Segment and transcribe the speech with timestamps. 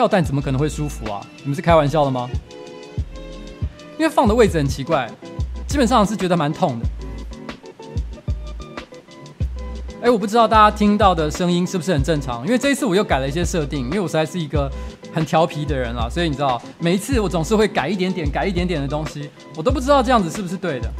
[0.00, 1.20] 跳蛋怎么可能会舒服啊？
[1.42, 2.26] 你们是开玩笑的吗？
[3.98, 5.06] 因为放的位置很奇怪，
[5.66, 6.86] 基本上是觉得蛮痛的。
[10.00, 12.46] 哎，我不知道大家听到的声音是不是很正常？
[12.46, 14.72] 因为这一次我又改了一些设定，因为我实在是一个
[15.12, 20.90] 很调皮的人啦，所以你知道，每一次我总是会改一点点、改一点点的东西，我都不知道这样子是不是对的。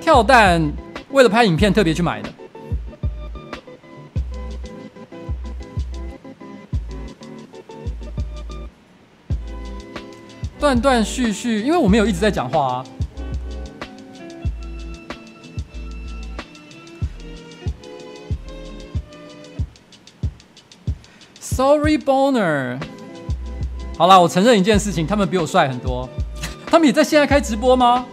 [0.00, 0.60] 跳蛋
[1.12, 2.28] 为了拍影片特别去买的，
[10.68, 12.84] 断断续续，因为我没有一直在讲话啊。
[21.40, 22.78] Sorry, Boner。
[23.96, 26.06] 好啦，我承认一件事情，他们比我帅很多。
[26.66, 28.04] 他们也在现在开直播吗？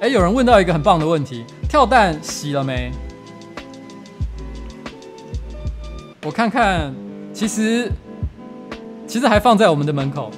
[0.00, 2.90] 哎，有人问到一个很棒的问题：跳蛋洗了没？
[6.24, 6.94] 我看看，
[7.34, 7.90] 其实
[9.08, 10.30] 其实还放在我们的门口。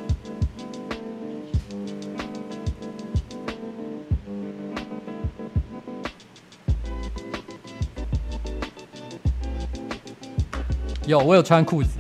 [11.07, 11.91] 有，我有穿裤子。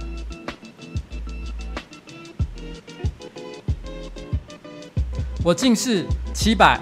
[5.44, 6.80] 我近视七百，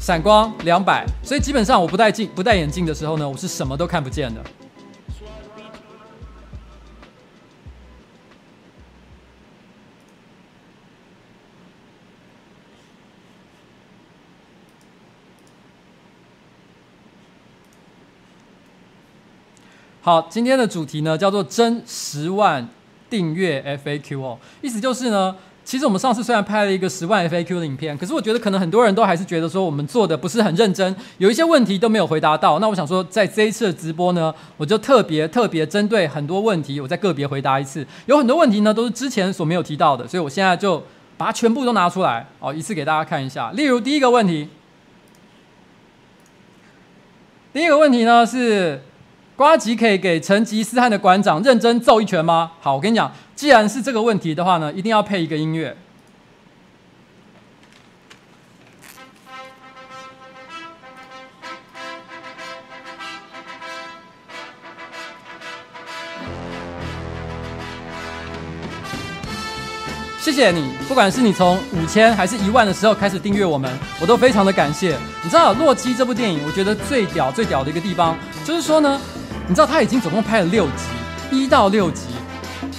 [0.00, 4.42] 散光两百，所以基本上我不戴镜、不戴眼镜的时候呢，我是什么都看不见的。
[20.04, 22.68] 好，今天的主题呢叫做“争十万
[23.08, 25.34] 订阅 FAQ” 哦，意思就是呢，
[25.64, 32.58] 其实我们上次虽然拍了一个十万 FAQ 的影片，可是我觉得可能很多人都还是觉得说我们做的不是很认真，有一些问题都没有回答到。
[32.58, 37.86] 那我想说，在这一次的直播呢，我就特别特别针对很多问题，我再个别回答一次。
[38.04, 40.82] 有很多问题呢都是之前所没有提到的，所以我现在就
[41.16, 43.50] 把它全部都拿出来哦，一次给大家看一下。
[43.52, 44.50] 例如第一个问题，
[47.54, 48.82] 第一个问题呢是。
[49.36, 52.52] 瓜吉可以给成吉思汗的馆长认真揍一拳吗？
[52.60, 55.76] 好，我跟你讲，既然是这个问题的话呢，一定要配一个音乐。
[70.20, 73.70] 谢谢你，不管是你从五千还是一万的时候开始订阅我们，
[74.00, 74.96] 我都非常的感谢。
[75.24, 79.00] 你知道《洛基》这部电影，我觉得最屌、最屌的一个地方，就是说呢。
[79.46, 80.84] 你知道他已经总共拍了六集，
[81.30, 82.06] 一到六集，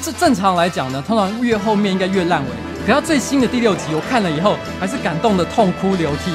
[0.02, 2.48] 这正常来讲呢，通常越后面应该越烂尾。
[2.88, 6.32] 可他最新的第六集，我看了以后还是感动得痛哭流涕。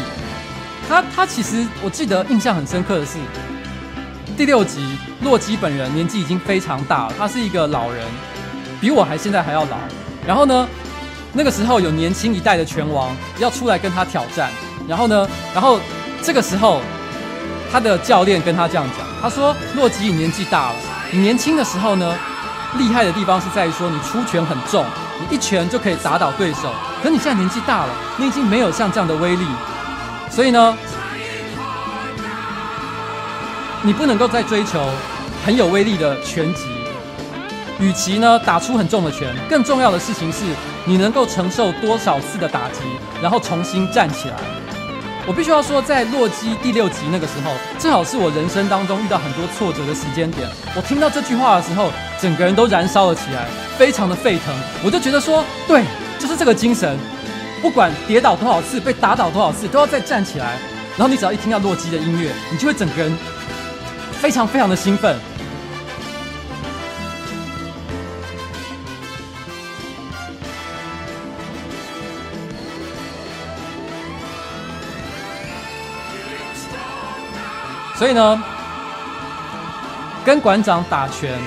[0.89, 3.19] 他他其实我记得印象很深刻的是，
[4.37, 8.05] 第六集洛基本人年纪已经非常大了，他是一个老人，
[8.81, 9.77] 比我还现在还要老。
[10.25, 10.69] 然后呢，
[11.33, 14.49] 那个时候有年轻一代的拳王要出来跟他挑战，
[14.87, 15.81] 然后呢，然后
[16.23, 16.81] 这个时候。
[17.73, 20.75] 他的教练跟他这样讲，他说：“洛基，你年纪大了，
[21.13, 22.15] 你年轻的时候呢，
[22.77, 24.85] 厉害的地方是在于说你出拳很重，
[25.21, 26.73] 你一拳就可以打倒对手。
[27.03, 29.47] 可你现在年纪大了，你已经没有像这样的威力，
[30.31, 30.77] 所以呢，
[33.83, 34.85] 你不能够再追求
[35.47, 36.65] 很有威力的拳击。
[37.79, 40.45] 与其呢打出很重的拳，更重要的事情是
[40.85, 42.81] 你能够承受多少次的打击，
[43.23, 44.35] 然后重新站起来。”
[45.27, 50.49] 我必须要说，在《洛基》第六集那个时候，正好是我人生当中遇到很多挫折的时间点。
[50.75, 53.47] 我听到这句话的时候，整个人都燃烧了起来，
[53.79, 54.55] 非常的沸腾。
[54.83, 55.85] 我就觉得说，对，
[56.19, 56.99] 就是这个精神，
[57.63, 60.57] 不管跌倒多少次，被打倒多少次，都要再站起来。
[60.97, 63.17] 然后你只要一听到洛基的音乐，你就会整个人
[64.13, 65.17] 非常非常的兴奋。
[78.01, 78.43] 所以呢，
[80.25, 81.39] 跟馆长打拳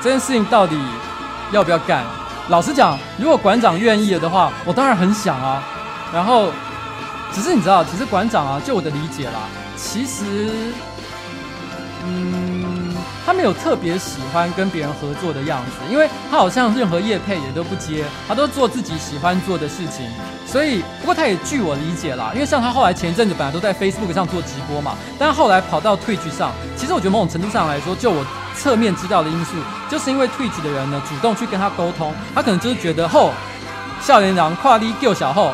[0.00, 0.74] 这件事情到底
[1.52, 2.02] 要不要干？
[2.48, 5.62] 老实讲，如果馆长愿意了的话，我当然很想啊。
[6.14, 6.50] 然后，
[7.30, 9.40] 只是你知道，其实馆长啊，就我的理解啦，
[9.76, 10.72] 其实，
[12.06, 12.53] 嗯。
[13.24, 20.06] 他没有特别喜欢跟别人合作的样子，因为他好像任何业配也都不接，他都做自己喜欢做的事情。
[20.46, 26.52] 所以，不过他也据我理解啦，因为像他后来前一阵子本来都在 Facebook 上做直播嘛，但后来跑到 Twitch 上。
[26.76, 28.24] 其实我觉得某种程度上来说，就我
[28.54, 29.56] 侧面知道的因素，
[29.90, 33.32] 就是因为 Twitch 的人呢主动去跟他沟通，他可能就是觉得后
[34.00, 35.52] 笑脸狼跨力救小后，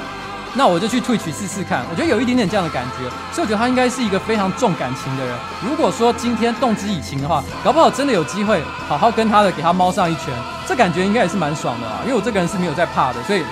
[0.55, 1.85] 那我就去 Twitch 试试看。
[1.91, 5.39] 我觉得有一点点这样的感觉，所以我觉得他应该是一个非常重感情的人。
[5.65, 10.35] 如果说今天动之以情的话，搞不好真的有机会好好跟他的给他猫上一拳，
[10.67, 12.01] 这感觉应该也是蛮爽的啊。
[12.03, 13.45] 因为我这个人是没有在怕的，所以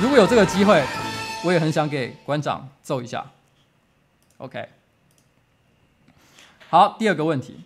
[0.00, 0.84] 如果有这个机会，
[1.44, 3.24] 我也很想给馆长揍一下。
[4.38, 4.68] OK，
[6.70, 7.60] 好，第二个问题。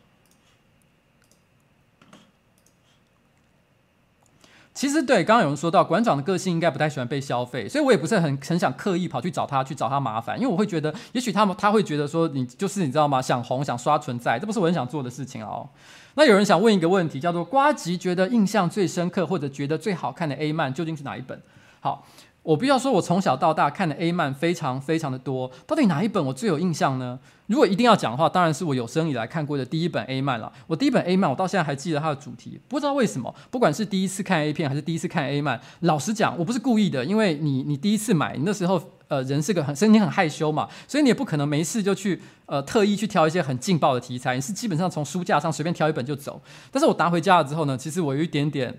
[4.75, 13.21] 其实对，刚刚有人说到馆长的个性应该不太喜欢被消费，所以我也不是很很想刻意跑去找他去找他麻烦，因为我会觉得，也许他们他会觉得说你就是你知道吗？
[13.21, 15.69] 想红想刷存在，这不是我很想做的事情哦。
[16.17, 21.41] 那有人想问一个问题，叫做瓜吉觉得印象最深刻或者觉得最好看的 A 漫究竟是哪一本？
[21.81, 22.07] 好。
[22.43, 27.19] 我必要说，我从小到大看的 A 漫非常非常的多，到底哪一本我最有印象呢？
[27.47, 30.53] 如果一定要讲的话，当然是我有生以来看过的第一本 A 漫了。
[30.67, 46.41] 我第一本 A 漫，我到现在还记得它的主题，不知道为什么，不管是第一次看 A 片还是第一次看 A 漫，老实讲，我不是故意的，因为你你第一次买，你那时候呃人是个很身体很害羞嘛，所以你也不可能没事就去呃特意去挑一些很劲爆的题材，你是基本上从书架上随便挑一本就走。
[46.73, 48.75] 但是我拿回家了之后呢，其实我有一点点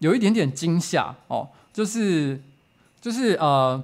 [0.00, 2.42] 有一点点惊吓哦，就是。
[3.00, 3.82] 就是呃，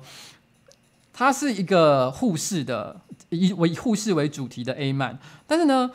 [1.12, 3.00] 它是一个护士的，
[3.30, 5.90] 以为护士为主题的 A 漫，但是呢，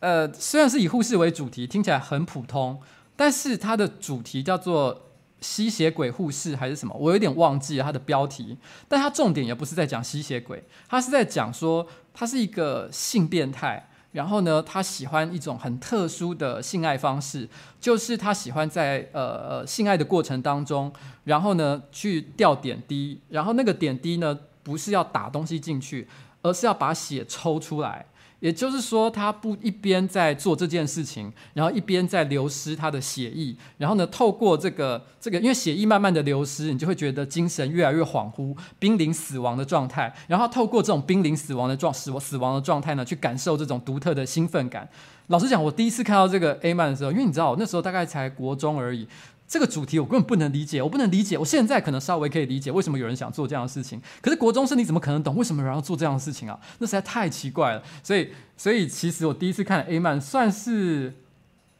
[0.00, 2.80] 呃，虽然是以护士为主题，听起来很普通，
[3.16, 5.02] 但是它的主题叫做
[5.40, 8.56] 吸血鬼护士还是什么，我有点忘记了它的标题，
[8.88, 13.87] 但它重点也不是在讲吸血鬼，它是在讲说它是一个性变态。
[14.12, 20.92] 然后呢，他喜欢一种很特殊的性爱方式，就是他喜欢在呃呃性爱的过程当中，
[21.24, 26.08] 然后呢去吊点滴，然后那个点滴呢不是要打东西进去，
[26.42, 28.06] 而是要把血抽出来。
[28.40, 40.14] 也就是说，他不一边在做这件事情，然后一边在流失他的血液，然后呢，透过这个这个，因为血液慢慢的流失，你就会觉得精神越来越恍惚，濒临死亡的状态。
[40.28, 44.88] 然后透过这种濒临死亡的状死死亡的状态呢，去感受这种独特的兴奋感。
[45.26, 49.06] 老实讲，我第一次看到这个 A 漫的时候，因为你知道，我那时候大概才国中而已。
[49.48, 51.38] 这个主题我根本不能理解，我不能理解。
[51.38, 56.60] 我现在可能稍微可以理解为什么有人想做这样的事情，可是国中生你怎么可能懂为什么有人要做这样的事情啊？
[56.80, 57.82] 那实在太奇怪了。
[58.02, 58.28] 所以，
[58.58, 61.14] 所以其实我第一次看 A 漫算是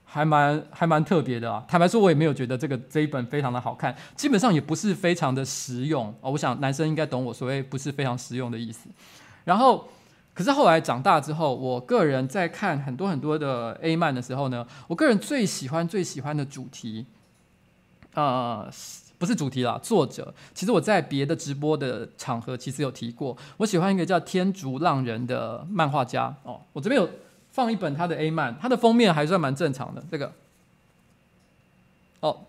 [0.06, 1.62] 还蛮还蛮特别的啊。
[1.68, 6.30] 坦白说，我也没有觉得这个这一本非常的好看，基本上也不是非常的实用哦。
[6.30, 8.88] 我想男生应该懂我所谓不是非常实用的意思。
[9.44, 9.86] 然后，
[10.32, 17.04] 可是后来长大之后，我个人在看很多很多的 A 漫的时候呢，我个人最喜欢最喜欢的主题。
[18.18, 18.68] 呃，
[19.16, 20.34] 不是主题啦，作者。
[20.52, 26.60] 其实我在别的直播的场合，其实有提过，我喜欢一个叫天竺浪人的漫画家哦。
[26.72, 27.08] 我这边有
[27.52, 30.02] 放一本他的 A 漫，他的封面还算蛮正常的。
[30.10, 30.32] 这个，
[32.18, 32.40] 哦，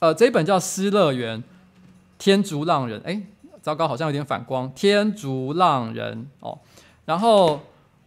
[0.00, 1.42] 呃，这一本叫《失乐园》，
[2.18, 3.00] 天竺浪人。
[3.06, 3.22] 哎，
[3.62, 4.70] 糟糕，好像有点反光。
[4.74, 6.58] 天竺浪人哦，
[7.06, 7.58] 然后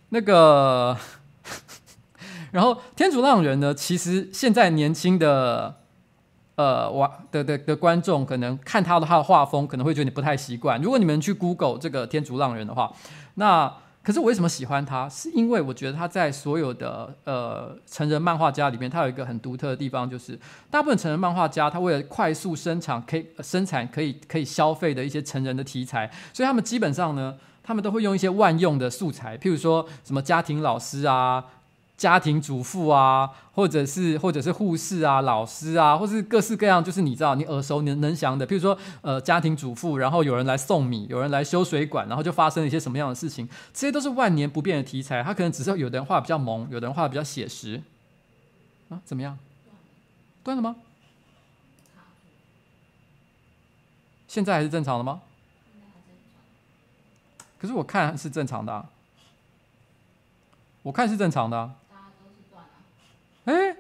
[0.10, 0.96] 那个，
[2.54, 5.78] 然后天竺浪人呢，其实现在年轻的。
[6.58, 10.82] 呃，我的的的观众可能看他的他的画风，可能会觉得你不太习惯。
[10.82, 12.92] 如果你们去 Google 这个《天竺浪人》的话，
[13.36, 13.72] 那
[14.02, 15.08] 可是我为什么喜欢他？
[15.08, 20.40] 是因为我觉得他在所有的呃成人漫画家里面，他有一个很独特的地方，就是
[20.72, 31.46] 大部分成人漫画家他为了快速生产可以生产可以可以消费的一些成人的题材，所以他们基本上呢，他们都会用一些万用的素材，譬如说什么家庭老师啊。
[31.98, 45.24] 家庭主妇啊，或者是或者是护士啊、老师啊，或是各式各样，就是你知道你耳熟能能详的，譬如说呃家庭主妇，然后有人来送米，有人来修水管，然后就发生了一些什么样的事情，这些都是万年不变的题材。
[45.24, 47.82] 它可能只是有的人画比较萌，有的人画比较写实
[48.90, 49.40] 啊，怎么样？
[50.44, 50.76] 断了吗？
[54.28, 55.22] 现在还是正常的吗？
[57.58, 58.86] 可是我看是正常的，
[60.84, 61.72] 我看是正常的。
[63.48, 63.74] 哎，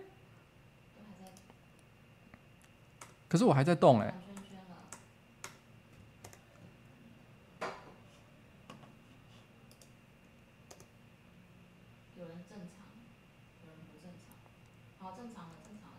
[3.27, 4.13] 可是我还在动哎。
[12.17, 12.87] 有人正常，
[13.65, 14.31] 有人不正常。
[14.99, 15.91] 好，正常的，正常。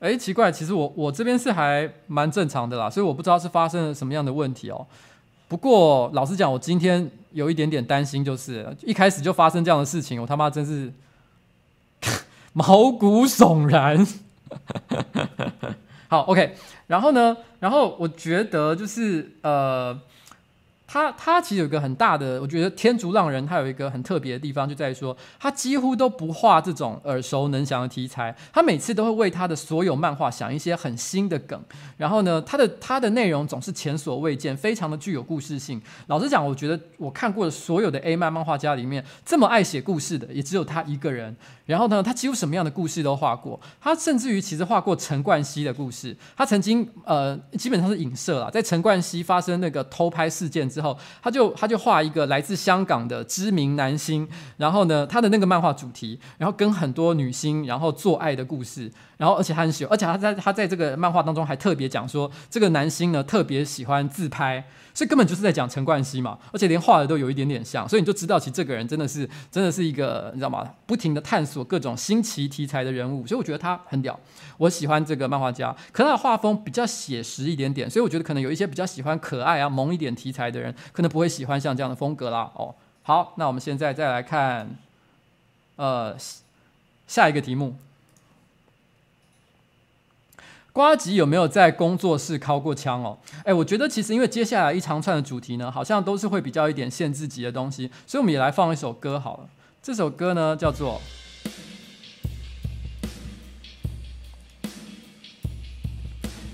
[0.00, 4.86] 哎，奇怪，其实我我这边是还蛮正常的啦，所以我不知道是发生了什么样的问题哦。
[5.48, 10.92] 不过老实讲，我今天有一点点担心，就是一开始就发生这样的事情，我他妈真是。
[12.56, 14.06] 毛骨悚然。
[16.08, 16.54] 好，OK。
[16.86, 20.00] 然后呢，然后我觉得就是呃，
[20.86, 31.60] 他他其实有一个很大的，我觉得天竺浪人他有一个很特别的地方，就在于说他几乎都不画这种耳熟能详的题材，他每次都会为他的所有漫画想一些很新的梗，
[31.96, 35.80] 然后呢，他的他的内容总是前所未见，非常的具有故事性。
[36.06, 41.36] 老实讲，我觉得我看过的所有的 A 漫漫画家里面，这么爱写故事的也只有他一个人。
[41.64, 54.28] 然后呢，他几乎什么样的故事都画过，他甚至于其实画过陈冠希的故事，他曾经呃基本上是影射了，在陈冠希发生那个偷拍事件之后，他就他就画一个来自香港的知名男星，
[54.58, 64.64] 然后呢，他的那个漫画主题，然后跟很多女星然后做爱的故事，然后而且他很喜欢，而且他在他在这个漫画当中还特别讲说，这个男星呢特别喜欢自拍。
[64.96, 70.66] 所以根本就是在讲陈冠希嘛，而且连画的都有一点点像，所以你就知道其实这个人真的是真的是一个你知道吗？
[70.86, 74.18] 不停的探索各种新奇题材的人物，所以我觉得他很屌。
[74.56, 82.50] 我喜欢这个漫画家，可他的画风比较写实一点点，所以我觉得可能有一些比较喜欢可爱啊萌一点题材的人，可能不会喜欢像这样的风格啦。
[82.54, 84.66] 哦，好，那我们现在再来看，
[85.76, 86.16] 呃，
[87.06, 87.76] 下一个题目。
[90.76, 93.16] 瓜吉有没有在工作室敲过枪哦？
[93.44, 99.48] 哎，我觉得其实因为接下来一长串的主题呢，好像都是会比较一点限制级的东西，所以我们也来放一首歌好了。
[99.82, 101.00] 这首歌呢叫做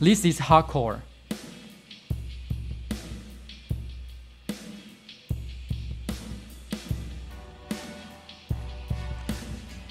[0.05, 0.99] 《This Is Hardcore》。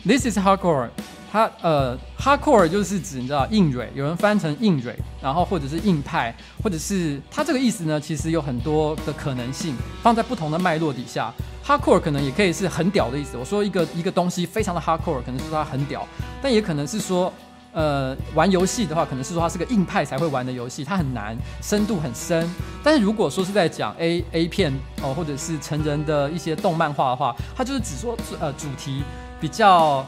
[0.06, 0.92] This Is Hardcore。
[1.32, 9.74] 它呃，hardcore 就是指你知道硬蕊，有人翻成硬蕊，然后或者是硬派，或者是它这个意思呢，其实有很多的可能性，
[10.04, 11.34] 放在不同的脉络底下
[11.66, 13.38] ，hardcore 可能也可以是很屌的意思。
[13.38, 16.06] 我说一个一个东西非常的 hardcore，可能是说它很屌，
[16.42, 17.32] 但也可能是说，
[17.72, 22.46] 呃，玩游戏的话，可能是说它是个硬派才会玩的游戏，它很难，深度很深。
[22.84, 29.02] 但是如果说是在讲 A A 片哦，或者是成人的一些动漫画的话，它就是只说呃主题
[29.40, 30.06] 比较。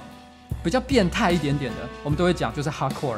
[0.63, 3.17] 比较变态一点点的，我们都会讲，就是 hardcore。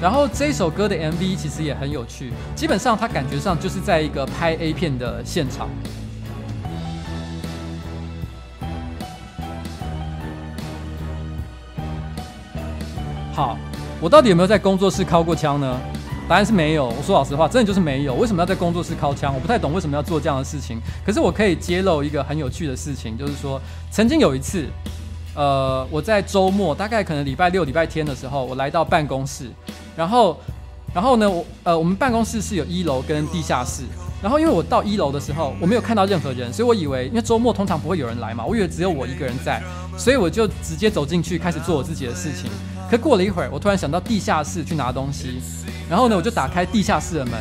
[0.00, 5.68] 然后这首歌的 MV 其实也很有趣，基本上它感觉上就是在一个拍 A 片的现场。
[13.32, 13.58] 好，
[14.00, 15.80] 我到底有没有在工作室敲过枪呢？
[16.26, 16.86] 答案是没有。
[16.86, 18.14] 我说老实话，真的就是没有。
[18.14, 19.34] 为什么要在工作室靠枪？
[19.34, 20.80] 我不太懂为什么要做这样的事情。
[21.04, 24.66] 可是我可以揭露一个很有趣的事情，就是说，曾经有一次，
[25.34, 29.50] 呃，我在周末，大概可能礼拜六、礼拜天的时候，我来到办公室，
[29.94, 30.38] 然后，
[30.94, 33.82] 然后呢，我呃，我们办公室是有一楼跟地下室。
[34.24, 39.62] 然后因为我到一楼的时候，我没有看到任何人，所以我以为，因为周末通常不会有人来嘛，我以为只有我一个人在，
[39.98, 42.50] 所以我就直接走进去开始做我自己的事情。
[42.90, 45.42] 可过了一会儿，我突然想到地下室去拿东西。
[45.90, 47.34] 然后呢，我就打开地下室的门，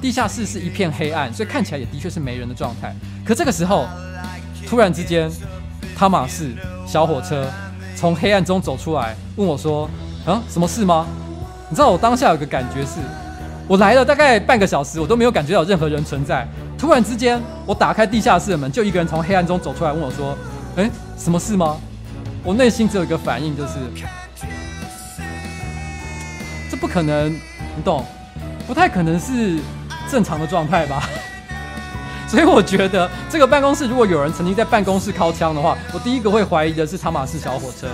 [0.00, 2.96] 地下室是一片黑暗，所以看起来也的确是没人的状态。
[3.22, 3.86] 可这个时候，
[4.66, 5.30] 突然之间，
[5.94, 6.52] 汤马士
[6.86, 7.46] 小火车
[7.94, 9.86] 从黑暗中走出来，问我说
[10.24, 11.06] ：“啊，什么事吗？”
[11.68, 12.98] 你知道我当下有个感觉是，
[13.70, 16.44] 我来了大概半个小时，我都没有感觉到任何人存在。
[16.76, 20.36] 突然之间，我打开地下室的门，就一个人从黑暗中走出来，问我说
[20.74, 21.76] ：“诶，什么事吗？”
[22.42, 23.74] 我内心只有一个反应，就是
[26.68, 27.32] 这不可能。
[27.32, 28.04] 你懂，
[28.66, 29.60] 不太可能是
[30.10, 31.08] 正常的状态吧？
[32.26, 37.86] 所以我觉得这个办公室如果有人曾经在办公室尻枪的话，我第一个会怀疑的是汤马士小火车。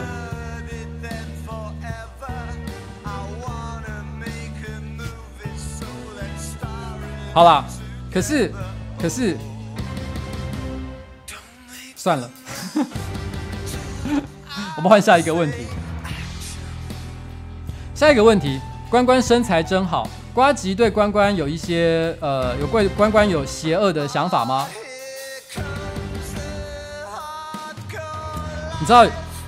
[7.37, 7.63] 好啦，
[8.11, 8.51] 可是，
[8.99, 9.37] 可是，
[11.95, 12.31] 算了，
[14.79, 15.67] 我们换下一个问题。
[17.95, 18.59] 下一个问题。
[18.89, 24.67] 关关身材真好，瓜吉对关关有一些呃，有关关关有邪恶的想法吗？
[28.81, 29.05] 你知道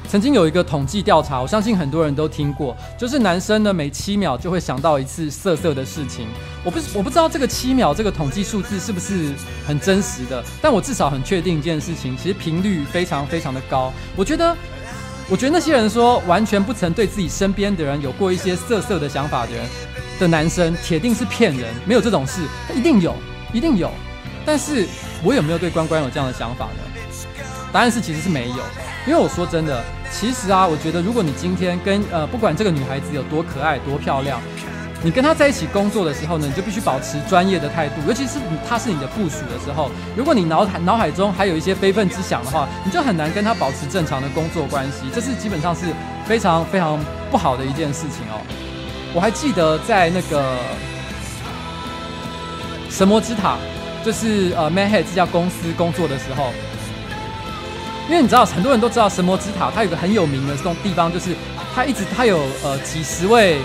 [0.09, 6.27] 曾经有一个统计调查，我相信很多人都听过，就是男生呢每七秒就会想到一次色色的事情。
[6.65, 9.35] 我不我不知道这个七秒这个统计数字是不是
[9.67, 13.93] 很真实的，但我至少很确定一件事情，其实频率非常非常的高。
[14.17, 14.57] 我觉得。
[15.31, 19.63] 我觉得那些人说完全不曾对自己身边的人有过一些色色的想法的人
[20.19, 22.41] 的男生，铁定是骗人，没有这种事，
[22.75, 23.15] 一定有，
[23.53, 23.91] 一定有。
[24.47, 24.89] 但是
[25.23, 26.88] 我有没有对关关有这样的想法呢？
[27.73, 28.63] 答案是其实是没有，
[29.07, 34.41] 因为我说真的，其实啊，我觉得如果你今天跟呃不管这个女孩子有多可爱、多漂亮。
[35.01, 39.93] 你跟她在一起工作的时候呢，你就必须保持专业的态度，尤其是她是你的部属的时候。
[40.17, 45.09] 如果你脑海脑海中还有一些非分之想的话，你就很难跟她保持正常的工作关系。
[45.15, 45.85] 这是基本上是
[46.27, 46.99] 非常非常
[47.31, 48.43] 不好的一件事情哦。
[49.15, 50.57] 我还记得在那个
[52.91, 53.57] 神魔之塔，
[54.05, 56.51] 就是呃，Manhead 这家公司工作的时候，
[58.09, 61.37] 因为你知道很多人都知道神魔之塔，它有个很有名的这种地方，就是
[61.75, 63.59] 它一直它有呃几十位。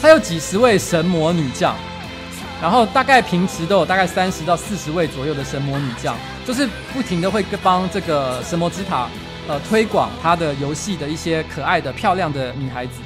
[0.00, 1.74] 他有几十位神魔女将，
[2.62, 6.14] 然后大概平时都有大概三十到四十位左右的神魔女将，
[6.46, 9.08] 就是不停的会帮这个神魔之塔
[9.48, 13.00] 呃推广他的游戏的一些可爱的漂亮的女孩子。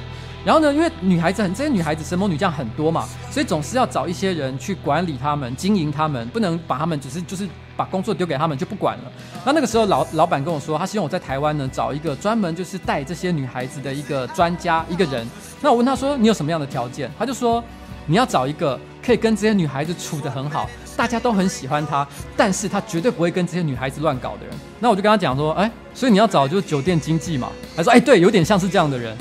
[0.45, 9.03] 然后呢，因为女孩子很这些女孩子神魔女将很多嘛，所以总是要找一些人去管理他们、经营他们，不能把他们只是就是把工作丢给他们就不管了。
[9.45, 15.25] 那那个时候老老板跟我说，他希望我在台湾呢找一个专门就是带这些女孩子的一个专家一个人。
[15.61, 17.63] 那我问他说：“你有什么样的条件？”他就说
[18.05, 29.17] ：“你要找一个可以跟这些女孩子处得很好，大家都很喜欢他，但是他绝对不会跟这些女孩子乱搞的人。”那我就跟他讲说：“哎，所以你要找就是酒店经济嘛？”他说：“哎，对，有点像是这样的人。”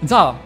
[0.00, 0.36] 你知道，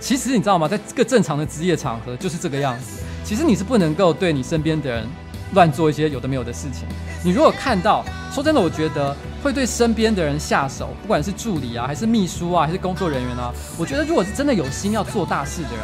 [0.00, 0.68] 其实你知道吗？
[0.68, 3.02] 在这个正常的职业场合就是这个样子。
[3.24, 5.06] 其实你是不能够对你身边的人
[5.54, 6.86] 乱做一些有的没有的事情。
[7.24, 9.16] 你如果看到，说真的，我觉得。
[9.40, 15.78] 会对身边的人下手，不管是助理啊，还是秘书啊，还是工作人员啊，我觉得如果是真的有心要做大事的人，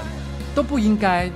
[0.56, 1.30] 都不应该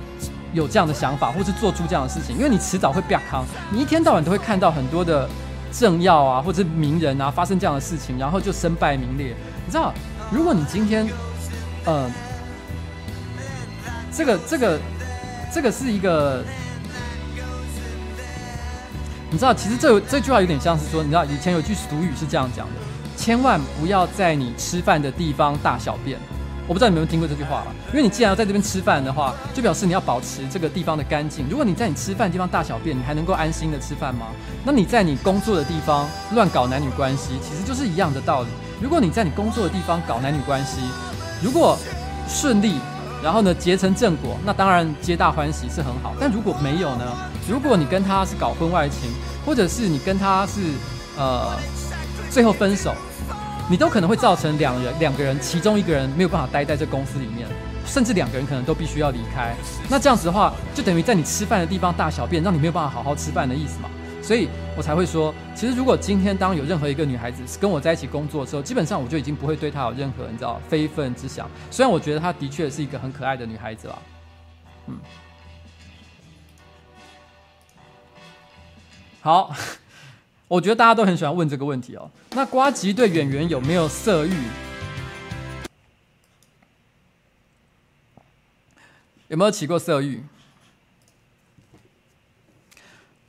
[0.51, 3.45] 有这样的想法，或是做出这样的事情，因为你迟早会变康。
[3.71, 5.29] 你一天到晚都会看到很多的
[5.71, 9.33] 政要啊，或者名人啊发生这样的事情，然后就身败名裂。
[9.65, 9.93] 你知道，
[10.29, 11.07] 如果你今天，
[11.85, 12.11] 呃，
[14.11, 14.79] 这个这个
[15.53, 16.43] 这个是一个。
[19.31, 22.73] 你知道，其实这这句话有点像是说，你知道以前有句俗语是这样讲的：
[23.15, 26.17] 千万不要在你吃饭的地方大小便。
[26.67, 27.67] 我不知道你有没有听过这句话吧？
[27.89, 31.47] 因为你既然要在这边吃饭的话，就表示你要保持这个地方的干净。
[31.47, 34.27] 如果你在你吃饭的地方大小便，你还能够安心的吃饭吗？
[34.63, 38.47] 那你在你工作的地方乱搞男女关系，其实就是一样的道理。
[38.81, 40.79] 如果你在你工作的地方搞男女关系，
[41.41, 41.77] 如果
[42.27, 42.75] 顺利。
[43.21, 46.15] 然后呢，结成正果，那当然皆大欢喜是很好。
[46.21, 47.05] 但如果没有呢？
[47.49, 49.11] 如果你跟他是搞婚外情，
[49.45, 50.61] 或者是你跟他是
[51.17, 51.51] 呃
[52.29, 52.95] 最后分手，
[53.69, 57.45] 你都可能会造成两人两个人其中一个人没有办法待在这公司里面，
[57.85, 59.53] 甚至两个人可能都必须要离开。
[59.89, 63.89] 那这样子的话，就等于在你吃饭的地方大小便，让你没有办法好好吃饭的意思嘛。
[64.29, 71.49] 所以我才会说，其实如果今天当有任何一个女孩子跟我在一起工作的时候，基本上我就已经不会对她有任何你知道非分之想。
[71.71, 74.01] 虽然我觉得她的确是一个很可爱的女孩子了，
[74.85, 74.99] 嗯。
[79.19, 79.51] 好，
[80.47, 82.11] 我觉得大家都很喜欢问这个问题哦。
[82.29, 84.35] 那呱吉对演员有没有色欲？
[89.29, 90.23] 有没有起过色欲？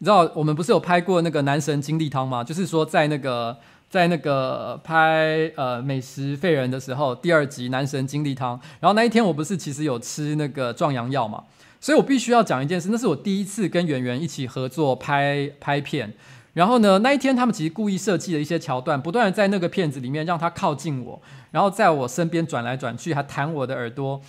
[0.03, 2.43] 你知道我们不是有拍过那个男神精力汤吗？
[2.43, 3.55] 就是说在那个
[3.91, 8.59] 在那个拍呃美食废人的时候，第二集男神精力汤。
[8.81, 11.45] 然后那一天我不是其实有吃那个壮阳药嘛，
[11.83, 16.15] 所以我必须要讲一件事，那是我第一次跟圆圆一起合作拍拍片。
[16.55, 24.23] 然后呢，那一天他们其实故意设计了一些桥段，不断的在那个片子里面让他靠近我，然后在我身边转来转去，还弹我的耳朵。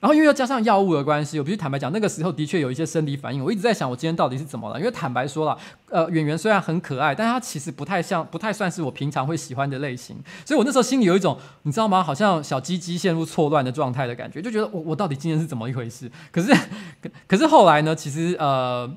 [0.00, 3.44] 然后因为要加上药物的关系，我必须坦白讲，那个时候的确有一些生理反应。
[3.44, 4.78] 我一直在想，我今天到底是怎么了？
[4.78, 5.58] 因为坦白说了，
[5.90, 10.16] 呃，演员虽然很可爱，但是她其实不太像，不太算是我平常会喜欢的类型。
[10.46, 12.02] 所以我那时候心里有一种，你知道吗？
[12.02, 16.10] 好像小鸡鸡陷入错乱的状态的感觉，就觉得我我到底今天是怎么一回事？
[16.32, 16.50] 可是
[17.28, 17.94] 可是后来呢？
[17.94, 18.90] 其实呃，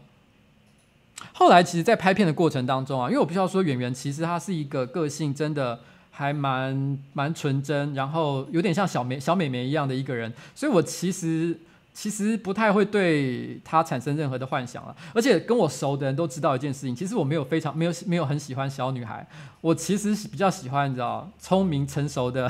[1.33, 5.81] 后来其实，在拍片的过程当中啊，因为我必须要说，演员其实她是一个个性真的。
[6.15, 11.59] 还蛮蛮纯真，然后有点像小美小美眉一样的一个人，所以我其实
[11.91, 14.95] 其实不太会对她产生任何的幻想了。
[15.15, 19.27] 而且跟我熟的人都知道一件事情，其实我没有非常没有没有很喜欢小女孩，
[19.59, 22.47] 我其实是比较喜欢你知道聪明成熟的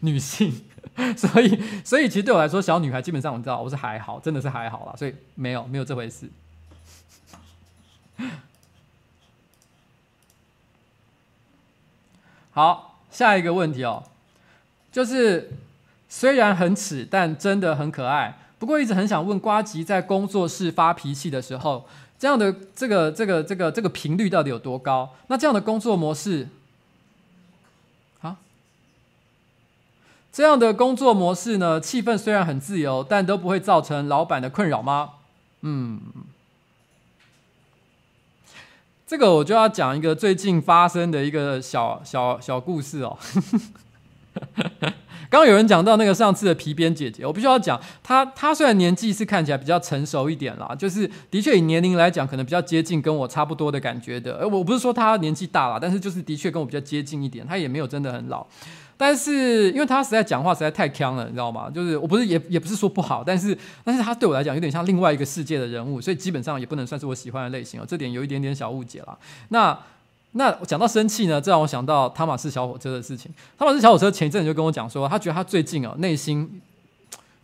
[0.00, 0.52] 女性，
[1.16, 6.28] 所以所以其实对我来说，小女孩基本上你知道我是还好，真的是还好啦，所以没有没有这回事。
[12.50, 12.85] 好。
[13.16, 14.02] 下一个问题哦，
[14.92, 15.50] 就是
[16.06, 18.36] 虽然很耻，但真的很可爱。
[18.58, 25.14] 不过一直很想问，瓜吉在工作室发脾气的时候，这样的这个这个这个这个频率到底有多高？
[25.28, 26.48] 那这样的工作模式，
[28.20, 28.36] 啊，
[30.30, 31.80] 这样的工作模式呢？
[31.80, 35.12] 气氛虽然很自由，但都不会造成老板的困扰吗？
[35.62, 35.98] 嗯。
[39.06, 43.16] 这个我就要讲一个最近发生的一个小小小故事哦。
[45.30, 54.38] 刚刚有人讲到那个上次的皮鞭姐姐，我必须要讲，她她虽然年纪是看起来比较成熟一点啦，就是的确以年龄来讲，可能比较接近跟我差不多的感觉的。
[54.38, 58.44] 而我不是说她年纪大了，但是就是的确跟我比较接近一点，她也没有真的很老。
[58.96, 61.70] 但是因为他实在讲话实在太呛了，你知道吗？
[61.70, 69.16] 就是我不是也也不是说不好，但是但是他对我来讲有点像另外一个世界的人物，所以基本上也不能算是我喜欢的类型哦，这点有一点点小误解啦。
[69.48, 69.78] 那。
[70.32, 73.32] 那讲到生气呢，这让我想到汤马士小火车的事情。
[73.56, 76.60] 汤马士小火车前一阵就跟我讲说，他觉得他最近啊内心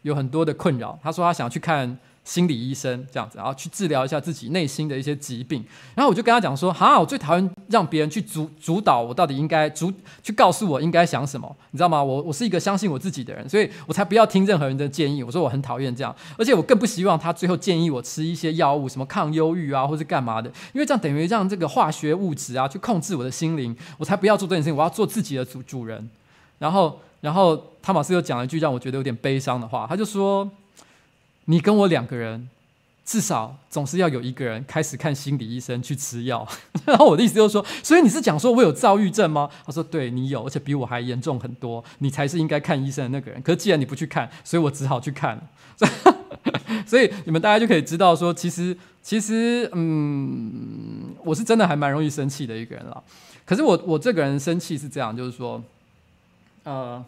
[0.02, 0.98] 有很多的困扰。
[1.02, 5.64] 他说他想去看心理医生，这样子，然后去治疗一下自己内心的一些疾病。
[5.94, 12.02] 然后我就跟他讲说，哈，我最讨厌让别人去主主导我到底应该主去告诉我应该想什么，你知道吗？
[12.02, 15.22] 我我是一个相信我自己的人，所以我才不要听任何人的建议。
[15.24, 24.76] 我说我很讨厌这样，而且我更不希望他最后建议我吃一些药物，什么抗忧郁啊，或是干嘛的，因为这样等于让这个化学物质啊去控制我的心灵，我才不要做这件事情。
[24.76, 26.08] 我要做自己的主主人。
[26.60, 30.48] 然后，然后汤马斯又讲了一句让我觉得有点悲伤的话，他就说。
[31.46, 32.48] 你跟我两个人，
[33.04, 36.46] 至少总是要有一个人开始看心理医生去吃药。
[36.86, 39.50] 然后我的意思就是说，所以你是讲说我有躁郁症吗？
[39.66, 43.42] 他说对，你有，而且比我还严重很多，你才是应该看医生的那个人。
[43.42, 45.40] 可是既然你不去看，所以我只好去看。
[46.86, 53.02] 所以你们大家就可以知道说，其实其实嗯，我是真的还蛮容易生气的一个人了。
[53.44, 55.62] 可是我我这个人生气是这样，就是说，
[56.62, 57.04] 呃，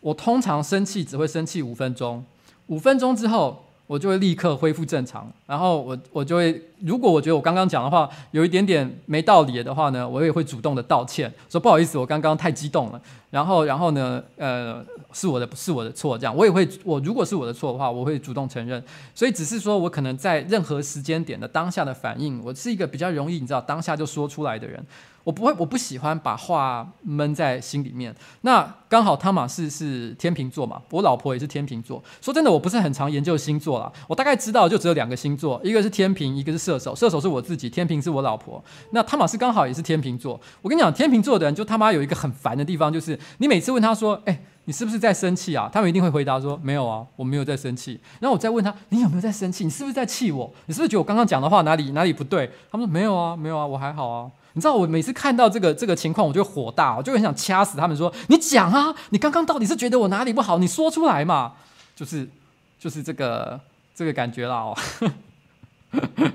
[0.00, 2.24] 我通常生气只会生气五分钟。
[2.72, 5.30] 五分钟之后，我就会立刻恢复正常。
[5.46, 13.00] 然后我我就会，如果我觉得我刚刚讲的话有一点点没道理的话呢，我也会主动的道歉，说不好意思，我刚刚太激动了。
[13.30, 14.82] 然后然后呢，呃，
[15.12, 18.82] 是我的是我的错，这样我也会，我如果是我的错的话，我会主动承认。
[19.14, 24.82] 所以只是说我可能在任何时间点的当下的反应，我是一个比较容易你知道当下就说出来的人。
[25.24, 28.14] 我不会，我不喜欢把话闷在心里面。
[28.40, 32.02] 那刚好汤马士是天秤座嘛，我老婆也是天秤座。
[32.20, 33.90] 说真的，我不是很常研究星座啦。
[34.08, 36.94] 我大概知道就只有两个星座，一个是天秤，一个是射手。
[36.94, 38.62] 射手是我自己，天秤是我老婆。
[38.90, 40.38] 那汤马士刚好也是天秤座。
[40.60, 49.64] 我跟你讲，天秤座的人就他妈有一个很烦的地方，就是你每次问他说：“哎，你是不是在生气啊？”他们一定会回答说：“没有啊，我没有在生气。”然后我再问他：“你有没有在生气？
[49.64, 50.52] 你是不是在气我？
[50.66, 60.58] 你是不是觉得我刚刚讲的话哪里哪里不对？”他们说：“没有啊，没有啊，我还好啊。”你知道我每次看到这个这个情况，我就火大，我就很想掐死他们说，你讲啊，你刚刚到底是觉得我哪里不好？
[60.58, 61.54] 你说出来嘛，
[61.96, 62.28] 就是
[62.78, 63.60] 就是这个
[63.94, 64.76] 这个感觉啦哦。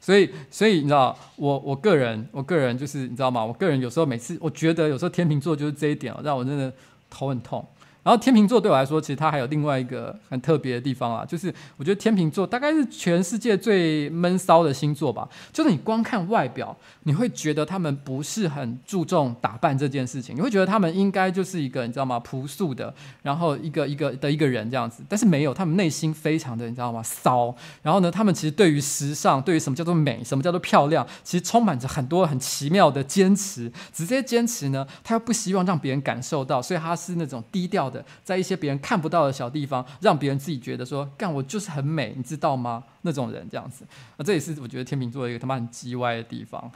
[0.00, 3.42] 所以所以你知道，我我个人我个人就是你知道吗？
[3.42, 6.72] 我个人有时候每次我觉得有时候天秤座就是这一点哦，让我真的
[7.08, 7.66] 头很痛。
[8.04, 15.28] 然后天秤座对我来说，其实它还有另外一个很特别的地方啊，就是我觉得天秤座大概是全世界最闷骚的星座吧。
[15.52, 22.20] 就是你光看外表，你会觉得他们不是很注重打扮这件事情，你会觉得他们应该就是一个你知道吗？
[22.20, 25.02] 朴素的，然后一个一个的一个人这样子。
[25.08, 27.02] 但是没有，他们内心非常的你知道吗？
[27.02, 27.54] 骚。
[27.82, 33.72] 然后呢，他们其实对于时尚，对于什么叫做美，什么叫做漂亮，其实充满着很多很奇妙的坚持。
[33.92, 37.88] 直接坚持呢，他又不希望让别人感受到，所以他是那种低调
[38.22, 42.84] 在一些别人看不到的小地方，让别人自己觉得说，干我就是很美，你知道吗？
[43.02, 43.84] 那种人这样子，
[44.16, 46.70] 那这也是我觉得天秤座一个他妈很鸡歪的地方。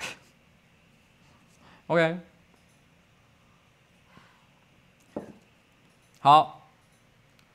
[1.86, 2.18] OK，
[6.20, 6.68] 好，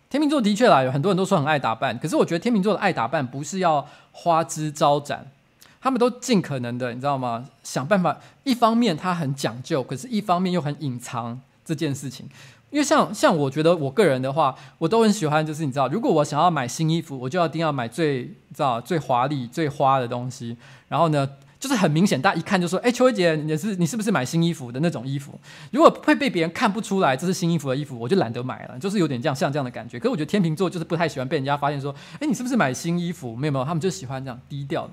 [0.10, 5.32] 天秤座的确啦，有很多人都说很爱打扮，可是我觉得天秤座的爱打扮不是要花枝招展，
[5.80, 7.48] 他们都尽可能的，你知道吗？
[7.62, 12.28] 想办法，一方面他很讲究，可是一方面又很隐藏这件事情。
[12.74, 20.58] 因为像像我觉得我个人的话，我都很喜欢，就是你知道，如果我想要买新衣服，我就一定要买最你知道最华丽、最花的东西。
[20.88, 30.00] 然后呢，就是很明显，大家一看就说：“哎，秋姐，你是你是不是买新衣服的那种衣服？”如果会被别人看不出来这是新衣服的衣服，我就懒得买了，就是有点这样像这样的感觉。
[30.00, 34.90] 可是我觉得天秤座就是不太喜欢被人家发现说：“哎，你是不是买新衣服？”没有没有，他们就喜欢这样低调、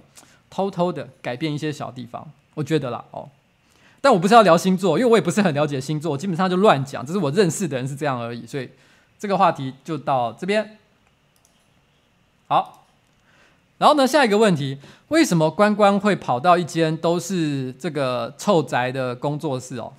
[0.50, 2.30] 偷偷的改变一些小地方。
[2.52, 3.26] 我觉得啦，哦。
[4.00, 8.70] 但我不是要聊星座，因为我也不是很了解星座，基本上就乱讲，只是我认识的人是这样而已，所以
[9.18, 10.78] 这个话题就到这边。
[12.48, 12.86] 好，
[13.78, 19.92] 然后呢，下一个问题，为什么关关会跑到一间都是这个臭宅的工作室哦？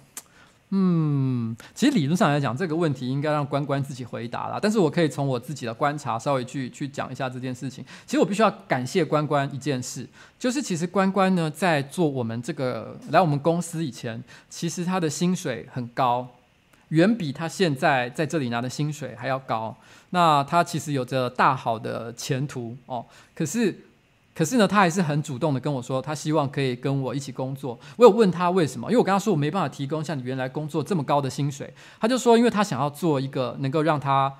[0.73, 4.57] 嗯，其实理论上来讲，这个问题应该让关关自己回答啦。
[4.61, 7.83] 但是我可以从我自己的观察，稍微去去讲一下这件事情。
[8.05, 10.07] 其实我必须要感谢关关一件事，
[10.39, 16.25] 就是其实关关呢，在做我们这个来我们公司以前，其实他的薪水很高，
[16.87, 19.75] 远比他现在在这里拿的薪水还要高。
[20.11, 23.05] 那他其实有着大好的前途哦。
[23.35, 23.77] 可是
[24.33, 27.77] 可是呢，他还是很主动的跟我说，他希望可以跟我一起工作。
[27.97, 31.73] 我有问他为什么，因为我跟他说我没办法提供像你原来工作这么高的薪水。
[31.99, 34.33] 他就说，因为他想要做一个能够让他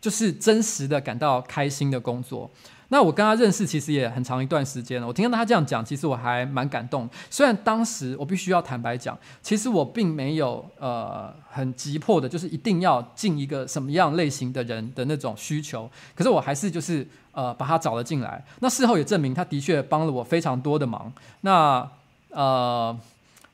[0.00, 2.48] 就是真实的感到开心的工作。
[2.92, 5.06] 那我跟他认识其实也很长一段时间了。
[5.06, 7.08] 我听到他这样讲，其实我还蛮感动。
[7.30, 15.88] 虽然当时我必须要坦白讲，其实我并没有呃很急迫的，就是一定要进一个什么样类型的人的那种需求。
[16.16, 18.44] 可是我还是就是呃把他找了进来。
[18.58, 21.12] 那事后也证明，他的确帮了我非常多的忙。
[21.42, 21.88] 那
[22.30, 22.98] 呃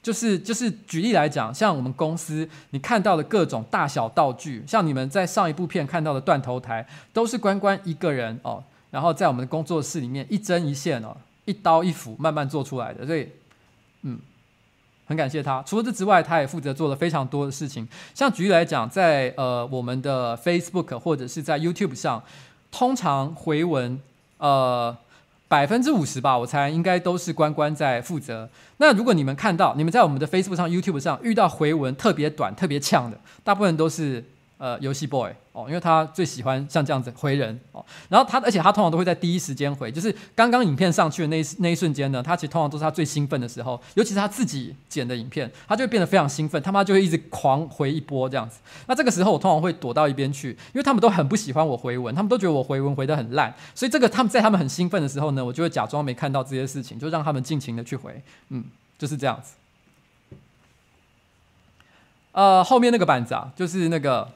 [0.03, 8.65] 就是就是举例来讲，像我们公司你看到的各种大小道具，像你们在上一部片看到的断头台，都是关关一个人哦。
[8.97, 13.29] 然后在我们的工作室里面一针一线哦，一刀一斧慢慢做出来的，所以
[14.01, 14.19] 嗯，
[15.05, 15.63] 很感谢他。
[15.65, 17.87] 除了这之外，他也负责做了非常多的事情。
[18.15, 22.23] 像举例来讲，在呃我们的 Facebook 或者是在 YouTube 上，
[22.71, 24.01] 通常回文
[24.39, 24.97] 呃
[25.47, 28.49] 百分之五十吧，我猜应该都是关关在负责。
[28.79, 34.25] 那如果你们看到你们在我们的 Facebook 上、YouTube 上遇到回文特别短、特别呛的，大部分都是。
[34.59, 48.59] 呃，游戏 boy 哦，因为他最喜欢像这样子回人哦，然后他，而且他通常都会在第一时间回，就是刚刚影片上去的那一那一瞬间呢，他其实通常都是他最兴奋的时候，尤其是他自己剪的影片，他就会变得非常兴奋，他妈就会一直狂回一波这样子。
[48.87, 58.63] 那这个时候我通常会躲到一边去，因为他们都很不喜欢我回文，他们都觉得我回文回得很烂，所以这个他们在他们很兴奋的时候呢，我就会假装没看到这些事情，就让他们尽情的去回，嗯，
[58.99, 59.55] 就是这样子。
[62.33, 64.29] 呃，后面那个板子啊，就是那个。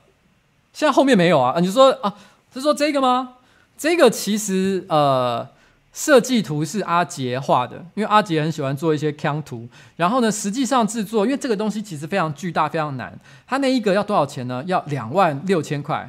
[0.73, 1.59] 现在后面没有啊？
[1.61, 2.15] 你说啊，
[2.55, 3.35] 是说这个吗？
[3.77, 5.47] 这个其实呃，
[5.93, 9.69] 设计图是阿杰画的，因为阿杰很喜欢做一些坑图。
[9.97, 13.19] 然后呢，实际上制作，因为这个东西其实非常巨大，非常难。
[13.47, 14.63] 它那一个要多少钱呢？
[14.67, 16.09] 要两万六千块。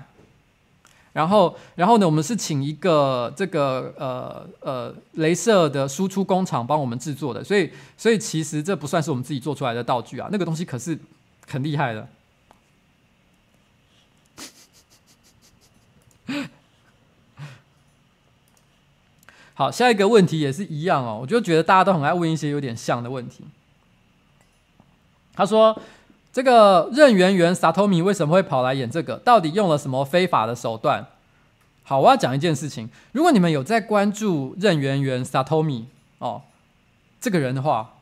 [1.13, 7.43] 然后，然后呢，我们是请一个这个呃呃，镭射的输出工厂帮我们制作的。
[7.43, 10.29] 所以，所以其实这不算是我们自己做出来的道具啊。
[10.31, 10.97] 那个东西可是
[11.47, 12.07] 很厉害的。
[19.53, 23.43] 好，下一个问题也是一样哦，我就觉得大家都很爱问一些有点像的问题。
[25.33, 25.79] 他说
[26.33, 29.17] ：“这个任圆圆 Satomi 为什么会跑来演这个？
[29.17, 31.05] 到底用了什么非法的手段？”
[31.83, 32.89] 好，我要讲一件事情。
[33.11, 35.85] 如果你们有在关注任圆圆 Satomi
[36.19, 36.43] 哦，
[37.19, 37.95] 这个人的话，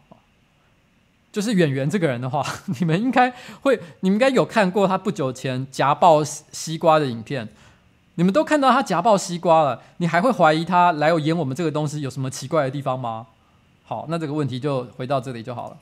[1.32, 2.46] 就是演员这个人的话，
[2.80, 7.50] 你们应该会，你们应该有看过他不久前夹爆西瓜的影片。
[8.20, 13.28] 你们都看到他夹爆西瓜了，你还会怀疑他来演我们这个东西有什么奇怪的地方吗？
[13.86, 15.78] 好，那这个问题就回到这里就好了。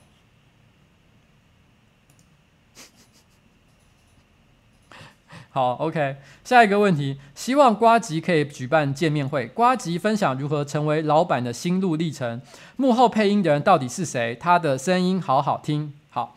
[5.50, 12.40] 好，OK，下一个问题，希望瓜吉可以举办见面会，瓜吉分享如何成为老板的心路历程，
[12.76, 14.36] 幕后配音的人到底是谁？
[14.36, 15.92] 他的声音好好听。
[16.10, 16.36] 好，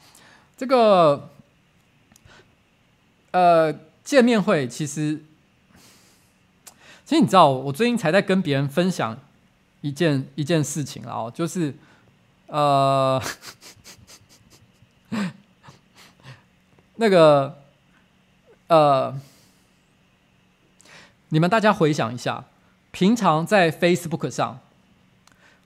[0.57, 1.29] 这个
[3.29, 3.71] 呃
[4.03, 5.25] 见面会其实。
[7.11, 9.19] 其实你知道，我最近才在跟别人分享
[9.81, 11.75] 一件一件事情啊，就是，
[12.47, 13.21] 呃，
[16.95, 17.57] 那个，
[18.67, 19.13] 呃，
[21.27, 22.45] 你们大家回想一下，
[22.91, 24.61] 平常在 Facebook 上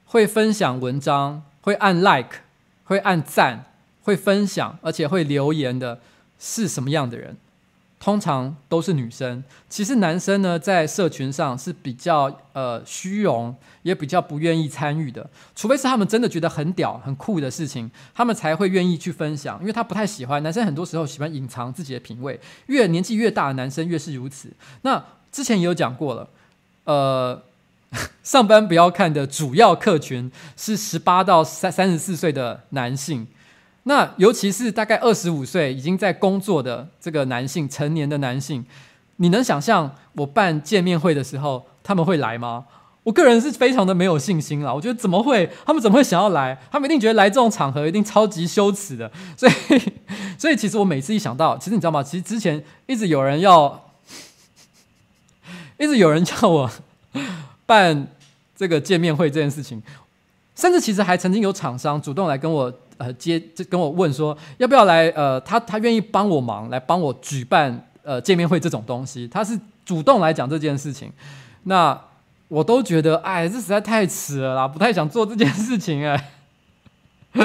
[0.06, 2.40] 会分享文章、会按 Like、
[2.86, 3.66] 会按赞、
[4.02, 6.00] 会分享，而且会留言的
[6.40, 7.38] 是什么样的人？
[8.06, 15.28] 通常都是女生，其实男生呢，在社群上是比较呃虚荣，也比较不愿意参与的。
[15.56, 19.60] 除非是他们真的觉得很屌、很酷的事情，他们才会愿意去分享。
[19.60, 22.40] 因为他不太喜欢男生，很多时候喜欢隐藏自己的品味。
[22.68, 24.52] 越年纪越大的男生越是如此。
[24.84, 26.30] 那之前也有讲过了，
[26.84, 27.42] 呃，
[28.22, 33.26] 上班不要看的主要客群是十八到三三十四岁的男性。
[33.88, 38.66] 那尤其是大概二十五岁已经在工作的这个男性，成年的男性，
[39.18, 42.66] 你能想象我办见面会的时候他们会来吗？
[43.04, 44.74] 我个人是非常的没有信心啦。
[44.74, 45.48] 我觉得怎么会？
[45.64, 46.60] 他们怎么会想要来？
[46.72, 49.12] 他们一定觉得来这种场合一定超级羞耻的。
[49.38, 49.94] 所以，
[50.36, 52.02] 所以其实我每次一想到，其实你知道吗？
[52.02, 53.92] 其实之前一直有人要，
[55.78, 56.68] 一直有人叫我
[57.68, 58.08] 办
[58.56, 59.84] 这个见面会这件事情，
[60.56, 62.74] 甚至其实还曾经有厂商主动来跟我。
[62.98, 65.10] 呃，接就跟我问说要不要来？
[65.10, 71.12] 呃，他他愿意帮我忙，来帮我举办呃见面会这种东西，他是主动来讲这件事情。
[71.64, 72.00] 那
[72.48, 76.32] 我都觉得，哎，这实在太迟了啦，不太想做这件事情哎。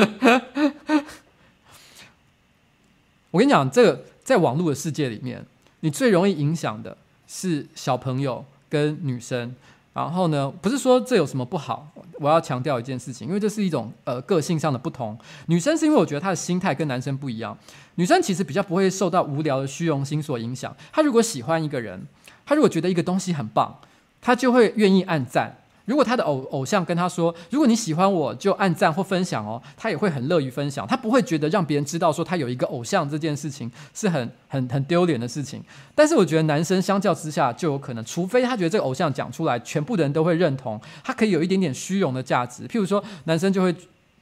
[3.30, 5.44] 我跟你讲，这个在网络的世界里面，
[5.80, 9.54] 你最容易影响的是小朋友跟女生。
[9.92, 11.88] 然后呢，不是说这有什么不好，
[12.20, 15.18] 我要强调一件事情，因为这是一种呃个性上的不同。
[15.46, 17.56] 女生是因为我觉得她的心态跟男生不一样，
[17.96, 20.74] 女生其实比较不会受到无聊的虚荣心所影响。
[20.92, 22.06] 她如果喜欢一个人，
[22.46, 23.80] 她如果觉得一个东西很棒，
[24.20, 25.56] 她就会愿意按赞。
[25.90, 35.60] 如果他的偶偶像跟他说：“如果你喜欢我，就按赞或分享哦。”他也会很乐于分享，他不会觉得让别人知道说他有一个偶像这件事情是很很很丢脸的事情。
[35.92, 42.68] 但是我觉得男生相较之下就有可能，除非他觉得这个偶像讲出来，全部的人都会认同，他可以有一点点虚荣的价值。
[42.68, 43.74] 譬如说，男生就会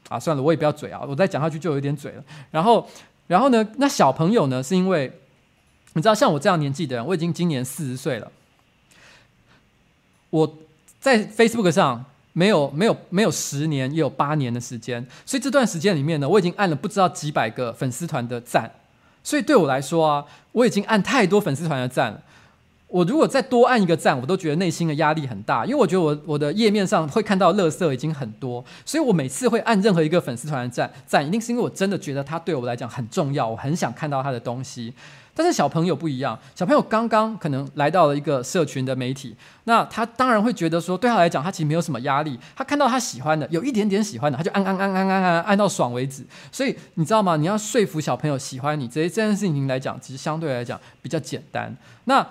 [0.09, 2.25] 啊，算了，我也不要嘴啊，我再讲下去就有一点嘴了。
[2.51, 2.89] 然后，
[3.27, 5.13] 然后呢，那小朋友呢，是因为
[5.93, 8.33] 你知道，像我这样年纪的人，我已经今年四十岁了，
[10.31, 10.51] 我。
[11.01, 18.71] 在 Facebook 上没有没有没有十年也有八年的时间，所以这段时间里面呢，我已经按了不知道几百个粉丝团的赞，
[19.23, 22.23] 所以对我来说啊，我已经按太多粉丝团的赞了。
[22.89, 34.95] 我如果再多按一个赞，我都觉得内心的压力很大，因为我觉得我我的页面上会看到垃圾已经很多，所以我每次会按任何一个粉丝团的赞赞，一定是因为我真的觉得他对我来讲很重要，我很想看到他的东西。
[35.39, 42.37] 但是小朋友不一样，小朋友刚刚可能来到了一个社群的媒体，那他当然会觉得说，对他来讲，他其实没有什么压力。
[42.57, 46.27] 他看到他喜欢的，有一点点喜欢的，他就按按按按按按按到爽为止。
[46.51, 47.37] 所以你知道吗？
[47.37, 51.73] 你要说服小朋友喜欢你，这这件事情来讲，其实相对来讲比较简单。
[52.07, 52.27] 那。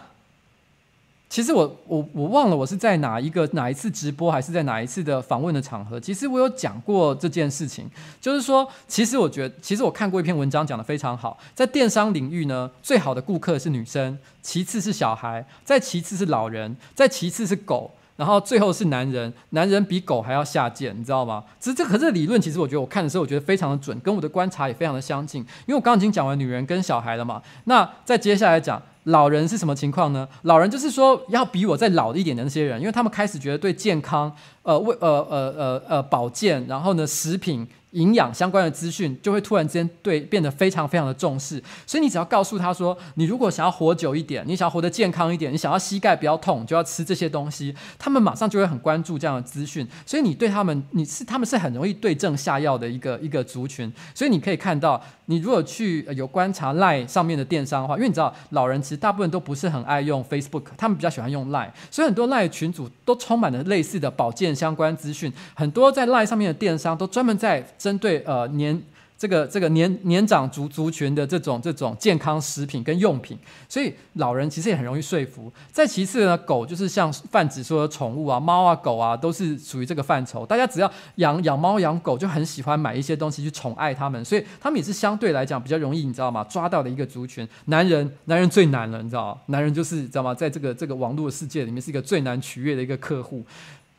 [1.30, 7.86] 其实我我我忘了我是在哪一个哪一次直播还是在哪一次的访问的场合，其实我有讲过这件事情，
[8.22, 21.42] 就是说，其实我觉得，其实我看过一篇文章讲的非常好，在电商领域呢，最好的顾客是女生，其次是小孩，再其次是老人，再其次是狗，然后最后是男人，男人比狗还要下贱，你知道吗？
[21.58, 28.82] 其实这可是理论，其实我觉得我看的时候，我觉得非常的准，跟我的观察也非常的相近，因为我刚刚已经讲完女人跟小孩了嘛，那再接下来讲。
[29.08, 30.28] 老人是什么情况呢？
[30.42, 34.30] 老人就是说要比我再老一点的那些人，因为他们开始觉得对健康、
[34.64, 37.66] 呃为呃呃呃呃保健，然后呢食品。
[37.98, 67.66] 营养相关的资讯就会突然之间对变得非常非常的重视，所以你只要告诉他说，你如果想要活久一点，你想要活得健康一点，你想要膝盖不要痛，就要吃这些东西，他们马上就会很关注这样的资讯，所以你对他们，你是他们是很容易对症下药的一个一个族群，所以你可以看到，你如果去有观察 Line 上面的电商的话，因为你知道老人其实大部分都不是很爱用 Facebook，他们比较喜欢用 Line，所以很多 Line 群组都充满了类似的保健相关资讯，很多在 Line 上面的电商都专门在。
[67.78, 68.82] 针对呃年
[69.18, 75.52] 这个这个年年长族族群的这种这种健康食品跟用品，所以老人其实也很容易说服。
[75.72, 80.46] 再其次呢，狗就是像泛指说的宠物啊，猫啊狗啊都是属于这个范畴。
[80.46, 86.44] 大家只要养养猫养狗，就很喜欢买一些东西去宠爱它们，所以他们也是相对来讲比较容易，你知道吗？
[86.44, 87.48] 抓到的一个族群。
[87.66, 89.42] 男人男人最难了，你知道吗？
[89.48, 90.36] 男人就是知道吗？
[90.36, 93.44] 在这个这个网络的世界里面，是一个最难取悦的一个客户。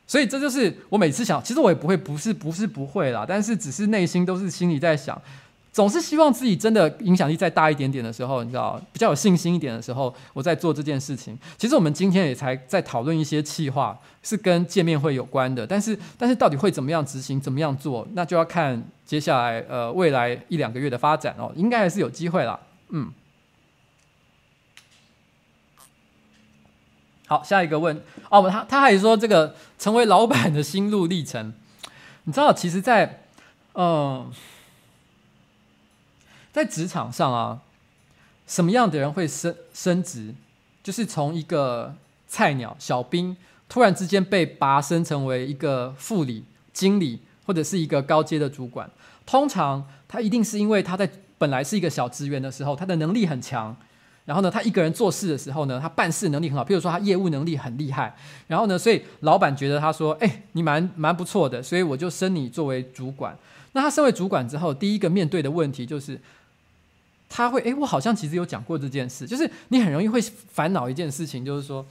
[0.09, 5.21] 所以这就是我每次想，其实我也不会，不是不是不会啦，但是只是内心都是心里在想，
[5.71, 11.39] 总是希望自己真的影响力再大一点点的时候，你知道，比较有信心一点的时候，我在做这件事情。
[11.59, 23.13] 其实我们今天也才在讨论一些企划，是跟见面会有关的，但是但是到底会怎么样执行，怎么样做，那就要看接下来呃未来一两个月的发展哦，应该还是有机会啦，嗯。
[27.29, 31.53] 好，下一个问哦，他他还说这个成为老板的心路历程，
[32.25, 33.25] 你知道，其实在，
[33.75, 34.33] 嗯，
[36.51, 37.61] 在职场上啊，
[38.47, 40.35] 什么样的人会升升职？
[40.83, 41.95] 就是从一个
[42.27, 43.37] 菜鸟小兵，
[43.69, 48.91] 突然之间被拔升成为一个副理、经理，或者是一个高阶的主管。
[49.27, 51.07] 通常他一定是因为他在
[51.37, 53.77] 本来是一个小职员的时候，他的能力很强。
[54.29, 56.63] 然后呢，他一个人做事的时候呢，他办事能力很好。
[56.63, 58.15] 譬如说，他业务能力很厉害。
[58.47, 63.35] 然后呢，所以老板觉得他说：“哎，你蛮蛮不错的，所以我就升你作为主管。”
[63.73, 66.21] 那他升为主管之后，第一个面对的问题就是，
[67.27, 71.87] 他会：“哎，我好像其实有讲过这件事，就是你很容易会烦恼一件事情，就是说。”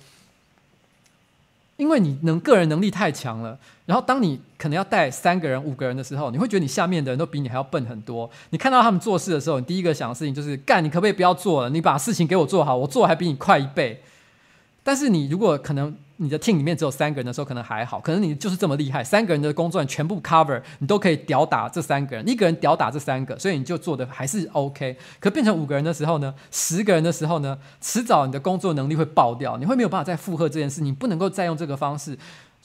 [1.78, 8.30] 因为你能个人能力太强了，然后当你可能要带三个人、五个人的时候，你会觉得你下面的人都比你还要笨很多。
[8.50, 11.70] 你看到他们做事的时候，你第一个想的事情就是干，你可不可以不要做了？
[11.70, 14.02] 你把事情给我做好，我做还比你快一倍。
[14.88, 15.94] 但是你如果可能。
[16.20, 24.98] 你的 team 里面只有三个人的时候可能还好，可能你就是这么厉害，三个人的工作全部 cover，你都可以吊打这三个人，一个人吊打这三个，所以你就做的还是 OK。
[25.20, 32.18] 可变成五个人的时候呢，十个人的时候呢，迟早你的工作能力会爆掉，你会没有办法再负荷这件事，你不能够再用这个方式。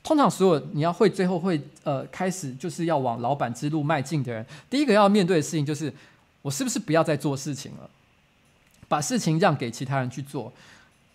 [0.02, 5.92] 通常所有你要会最后会呃开始就是要往老板之路迈进的人，第一个要面对的事情就是
[6.40, 7.90] 我是不是不要再做事情了，
[8.88, 10.50] 把事情让给其他人去做。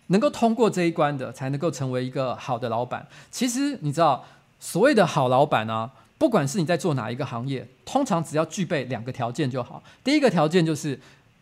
[0.07, 3.07] 能够通过这一关的，才能够成为一个好的老板。
[3.29, 4.25] 其实你知道，
[4.59, 9.83] 所谓的好老板啊，不管是你在做哪一个行业，通常只要具备两个条件就好。
[10.03, 10.99] 第一个条件就是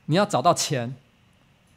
[0.07, 0.95] 你要找到钱，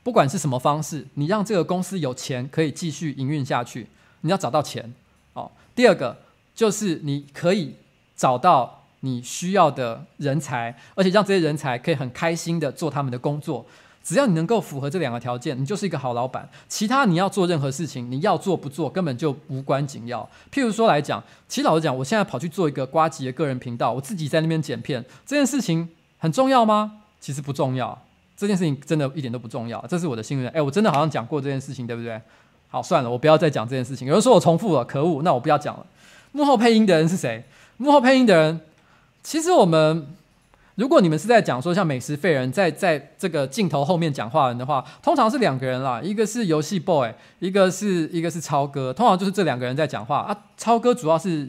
[0.02, 3.86] 不管是什么方式，你让这个公司有钱可以继续营运下去，
[4.22, 4.94] 你要找到钱。
[5.34, 6.16] 哦，第二个
[6.54, 7.76] 就是你可以
[8.16, 13.64] 找到你需要的人才，而且让这些人才可以很开心的做他们的工作。
[14.08, 16.48] 只要你能够符合这两个条件，你就是一个好老板。
[16.66, 20.26] 其他你要做任何事情，你要做不做根本就无关紧要。
[20.50, 25.86] 譬如说来讲，其实老实讲，我现在跑去做一个瓜吉的个人频道，我自己在那边剪片，这件事情
[26.16, 27.02] 很重要吗？
[27.20, 28.02] 其实不重要，
[28.34, 29.84] 这件事情真的一点都不重要。
[29.86, 30.50] 这是我的心愿。
[30.52, 32.18] 哎，我真的好像讲过这件事情，对不对？
[32.68, 34.08] 好，算了，我不要再讲这件事情。
[34.08, 35.84] 有人说我重复了，可恶，那我不要讲了。
[36.32, 37.44] 幕后配音的人是谁？
[37.76, 38.58] 幕后配音的人，
[39.22, 40.14] 其实我们。
[40.78, 50.44] 如果你们是在讲说像美食废人在在这个镜头后面讲话人的话，通常是两个人啦，一个是游戏 boy，一个是一个是超哥，通常就是这两个人在讲话啊。
[50.56, 51.48] 超哥主要是。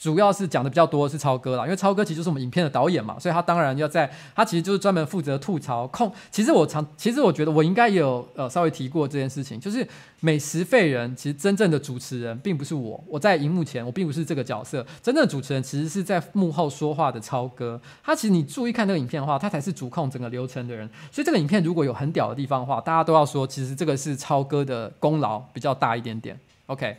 [0.00, 6.12] 主要是讲的比较多的是超哥啦，因为超哥其实就是我们影片的导演嘛，所以他当然要在，他其实就是专门负责吐槽控。
[6.30, 9.86] 其实我常，其实我觉得我应该也有呃稍微提过这件事情，就是
[10.18, 17.80] 美食废人其实真正的主持人并不是我，我在荧幕前我并不是这个角色，真正的主持人其实是在幕后说话的超哥。
[18.02, 20.88] 他其实你注意看那个影片的话，他才是主控整个流程的人。
[21.12, 26.36] 所以这个影片如果有很屌的地方的话，大家都要说，其实这个是超哥的功劳比较大一点点。
[26.66, 26.96] OK，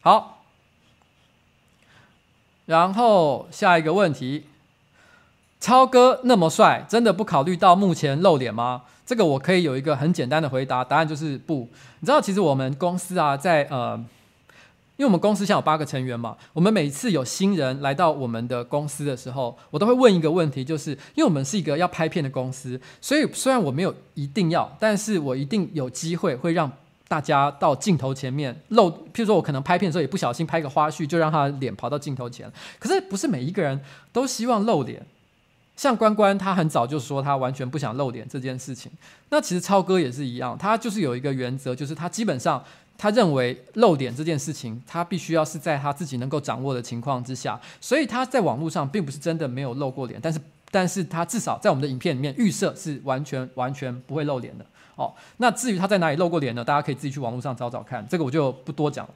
[0.00, 0.40] 好。
[2.66, 4.44] 然后下一个问题，
[5.60, 8.82] 超哥那么帅，真的不考虑到目前露脸吗？
[9.06, 11.68] 这个我可以有一个很简单的回答，答案就是不。
[12.00, 13.94] 你知道，其实我们公司啊，在呃，
[14.96, 26.72] 因为我们公司现在有八个成员嘛，我们每次有新人来到我们的公司的时候，我都会问一个问题，就是因为我们是一个要拍片的公司，所以虽然我没有一定要，但是我一定有机会会让。
[27.14, 32.52] 大家到镜头前面露，譬如说我可能拍片的时候也不小心拍个花絮，就让他脸跑到镜头前。
[32.80, 33.80] 可是不是每一个人
[34.12, 35.00] 都希望露脸，
[35.76, 38.90] 像关关他很早就说他完全不想露脸这件事情。
[39.28, 42.60] 那其实超哥也是一样，他就是有一个原则，就是他基本上
[42.98, 50.40] 他认为露脸这件事情，他必须要是在他自己能够掌握的情况之下，所以他在网络上并不是真的没有露过脸，但是
[50.72, 54.66] 但是他至少在我们的影片里面预设是完全完全不会露脸的。
[54.96, 56.64] 哦，那至于他在哪里露过脸呢？
[56.64, 59.14] 大家可以自己去网络上找找看，这个我就不多讲了。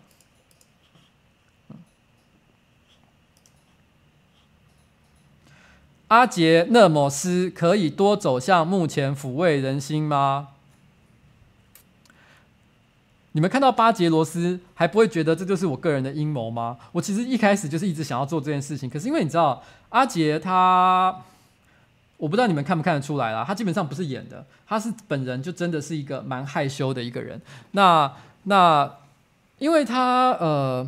[6.08, 10.48] 阿杰那么湿，可以多走向幕前抚慰人心吗？
[13.32, 16.78] 你们看到巴杰罗斯还不会觉得这就是我个人的阴谋吗？
[16.92, 21.24] 我其实一开始就是一直想要做这件事情，可是因为你知道，阿杰他。
[22.18, 27.40] 我不知道你们看不看得出来啦，他基本上不是演的，他是本人就真的是一个蛮害羞的一个人。
[27.70, 28.12] 那
[28.42, 28.92] 那，
[29.58, 30.86] 因为他呃，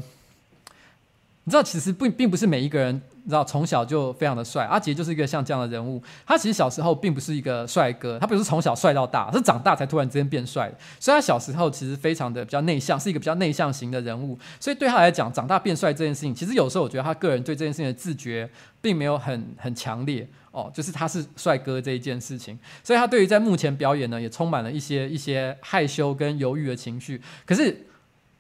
[1.44, 4.64] 你知道，其实并并不是每一个人，你知道从小就非常的帅。
[4.64, 10.72] 阿杰就是一个像这样的人物，他其实小时候并不是一个帅哥，他不是从小帅到大，是长大才突然之间变帅。
[10.98, 14.38] 所以他小时候其实非常的比较内向，是一个比较内向型的人物。
[14.58, 18.48] 所以对他来讲，长大变帅这件事情，其实有时候我觉得他个人对这件事情的自觉
[18.80, 20.26] 并没有很很强烈。
[20.52, 27.22] 哦，就是他是帅哥这一件事情，所以他对于在幕前表演呢，也充满了一些一些害羞跟犹豫的情绪。
[27.46, 27.86] 可是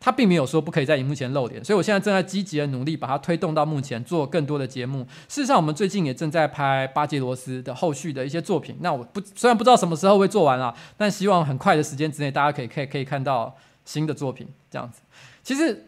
[0.00, 5.06] 他并没有说不可以在荧幕前露脸，所以我现在正在积极的努力把它推动到幕前，做更多的节目。
[5.28, 8.76] 事实上，我们最近也正在拍巴杰罗斯的后续的一些作品。
[8.80, 14.48] 那我不虽然不知道什么时候会做完啊，但希望很快的时间之内，大家可以可以可以看到新的作品。
[14.70, 15.02] 这样子，
[15.44, 15.86] 其实。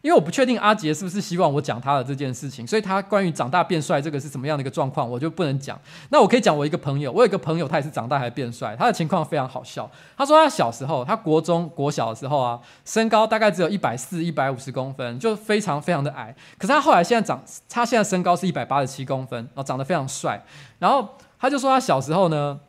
[0.00, 5.78] 因为我不确定阿杰是不是希望我讲他的这件事情，所以他关于长大变帅这个是什么样的一个状况，我就不能讲。
[6.10, 9.90] 那我可以讲我一个朋友，我有一个朋友，他也是长大还变帅，他的情况非常好笑。
[10.16, 16.34] 他说他小时候，他国中国小的时候啊，身高大概只有一百四、一百五十公分，就非常非常的矮。
[16.56, 20.44] 可是他后来现在长，他现在身高是一百八十七公分，然后长得非常帅。
[20.78, 22.60] 然后他就说他小时候呢，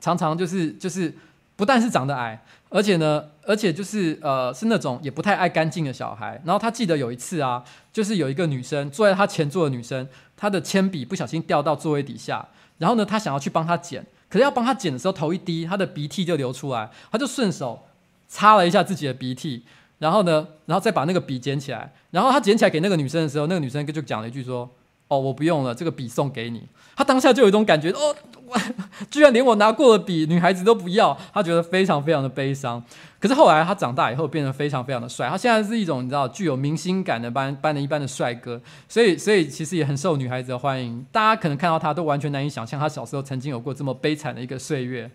[0.00, 1.14] 常常就是就是
[1.54, 2.42] 不但是长得矮。
[2.68, 6.40] 而且呢，而且就是呃，是那种也不太爱干净的小孩。
[6.44, 12.48] 然后他记得有一次啊，就是有一个女生坐在他前座的女生，她的铅笔不小心掉到座位底下。
[12.78, 17.86] 然后呢，他想要去帮她捡，可是要帮她捡的时候，头一低，她的鼻涕就流出来，他就顺手
[18.28, 19.64] 擦了一下自己的鼻涕。
[19.98, 21.90] 然后呢，然后再把那个笔捡起来。
[22.10, 24.68] 然后他捡起来给那个女生的时候，那个女生就讲了一句说
[25.08, 26.66] ：“哦我不用了这个笔送给你。
[26.96, 28.16] 他当下就有一种感觉哦
[29.10, 32.82] 居然连我拿过的笔女孩子都不要他觉得非常非常的悲伤。
[33.20, 38.60] 可是后来他长大以后变得非常非常的帅他现在是一种你知道具有明星感的般般的一般的帅哥。
[38.88, 45.10] 所以所以其实也很受女孩子的欢迎大家可能看到他都完全难以想象他小时候曾经有过这么悲惨的一个岁月。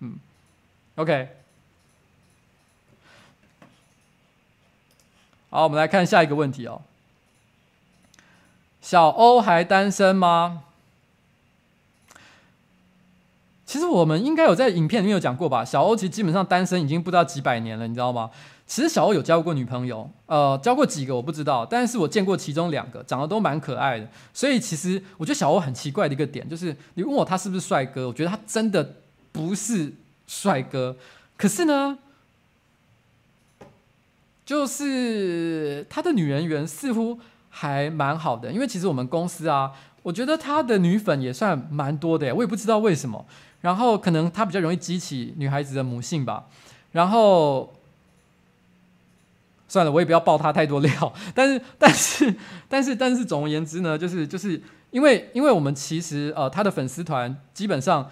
[0.00, 0.14] 嗯
[0.96, 1.28] ok
[5.50, 6.80] 好我们来看下一个问题哦。
[8.82, 10.64] 小欧还单身吗？
[13.64, 15.64] 其实我们应该有在影片里面有讲过吧。
[15.64, 18.30] 小欧其实基本上单身已经不知道几百年了，你知道吗？
[18.66, 24.08] 其实小欧有交过女朋友，呃，交过几个我不知道，但是我见过其中两个，长得都蛮可爱的。
[24.34, 28.96] 所以其实我觉得小欧很奇怪的一个点，就是你问我他是不是帅哥，我觉得他真的
[29.30, 29.94] 不是
[30.26, 30.96] 帅哥。
[31.36, 31.98] 可是呢，
[34.44, 37.18] 就是他的女人缘似乎
[37.54, 39.70] 还蛮好的，因为其实我们公司啊，
[40.02, 43.26] 我觉得他的女粉也算蛮多的，我也不知道为什么。
[43.60, 46.46] 然后可能他比较容易激起女孩子的母性吧。
[46.92, 47.70] 然后
[49.68, 51.12] 算了，我也不要爆他太多料。
[51.34, 52.34] 但是，但是，
[52.68, 58.10] 但是，但是，总而言之呢，就是就是因为因为我们其实呃他的粉丝团基本上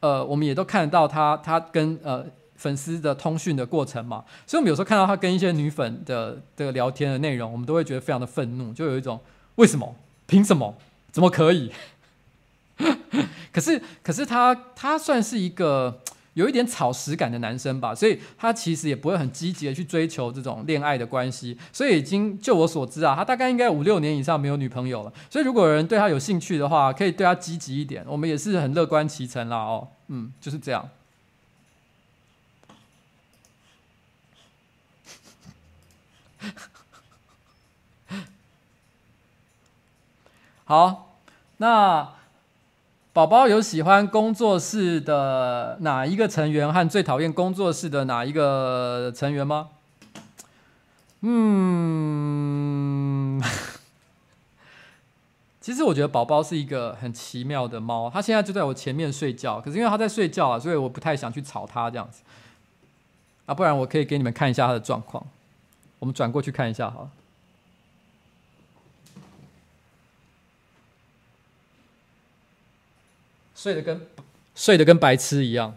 [0.00, 2.26] 呃我们也都看得到他他跟呃。
[2.56, 9.20] 粉丝的通讯的过程嘛，所以我们有时候看到他跟一些女粉的的聊天的内容，我们都会觉得非常的愤怒，就有一种
[9.56, 9.94] 为什么？
[10.26, 10.74] 凭什么？
[11.12, 11.70] 怎么可以？
[13.52, 16.02] 可是可是他他算是一个
[16.34, 25.12] 有一点草食感的男生吧，所以他其实也不会很积极的去追求这种恋爱的关系，所以已经就我所知啊，他大概应该五六年以上没有女朋友了。
[25.30, 30.86] 所以如果有人对他有兴趣的话，可以对他积极一点，我们也是很乐观其成啦哦，嗯，就是这样。
[40.64, 41.16] 好，
[41.58, 42.12] 那
[43.12, 49.68] 宝宝有喜欢工作室的哪一个成员和最讨厌工作室的哪一个成员吗？
[51.20, 53.40] 嗯，
[55.60, 62.22] 其实我觉得宝宝是一个很奇妙的猫，它现在就在我前面睡觉，可是因为它在睡觉啊，所以我不太想去吵它这样子。
[63.46, 65.24] 啊，不然我可以给你们看一下它的状况，
[65.98, 67.10] 我们转过去看一下好了。
[73.54, 74.06] 睡得跟
[74.54, 75.76] 睡得跟白痴一样，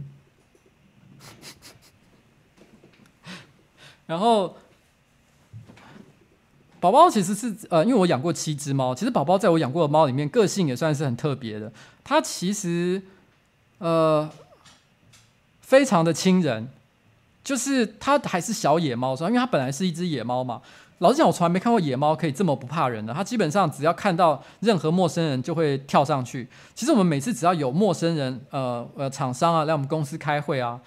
[4.06, 4.56] 然后
[6.80, 11.70] 宝宝其实是呃，因为我养过七只猫，其实宝宝在我养过的猫里面，个性也算是很特别的。
[12.02, 13.02] 它其实
[13.78, 14.28] 呃，
[15.60, 16.68] 非常的亲人。
[17.42, 19.28] 就是它还是小野猫，是吧？
[19.28, 20.60] 因为它本来是一只野猫嘛。
[20.98, 23.14] 老实讲，我从来没看过野猫可以这么不怕人的。
[23.14, 26.46] 它基本上只要看到任何陌生人就会跳上去。
[26.74, 30.78] 其实我们每次只要有陌生人，呃呃，厂商啊来我们公司开会啊，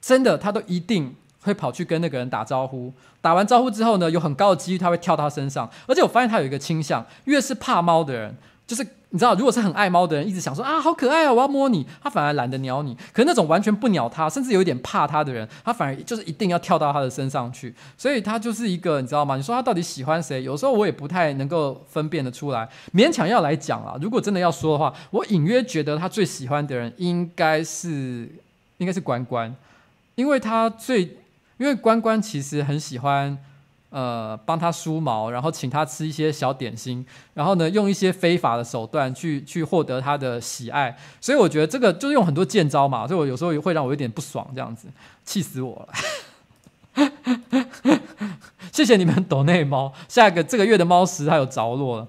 [0.00, 1.14] 真的它都一定
[1.48, 2.92] 会跑去跟那个人打招呼。
[3.20, 5.68] 打完招呼之后呢，有很高的几率他会跳到他身上。
[5.88, 8.36] 而且我发现他有一个倾向，越是怕猫的人，
[8.66, 8.86] 就是。
[9.10, 12.94] 你知道，如果是很爱猫的人，一直想说啊，好可爱啊，我要摸你，他反而懒得鸟你。
[13.10, 17.74] 可是那种完全不鸟他，甚至有一点怕他的人，他反而就是一定要跳到他的身上去。
[17.96, 19.34] 所以他就是一个，你知道吗？
[19.34, 20.42] 你说他到底喜欢谁？
[20.42, 22.68] 有时候我也不太能够分辨得出来。
[22.92, 28.28] 勉强要来讲啊，如果真的要说的话，我隐约觉得他最喜欢的人应该是
[28.76, 29.56] 应该是关关，
[30.16, 31.16] 因为他最
[31.58, 33.38] 因为关关其实很喜欢。
[33.90, 37.02] 呃，帮他梳毛，然后请他吃一些小点心，
[37.32, 44.88] 然后呢，用一些非法的手段去去获得他的喜爱，所以我觉得这个就是用很多贱招嘛，所以我有时候也会让我有点不爽，这样子，
[45.24, 45.88] 气死我
[46.94, 47.08] 了。
[48.70, 52.06] 谢谢你们抖内猫，下一个这个月的猫食它有着落了，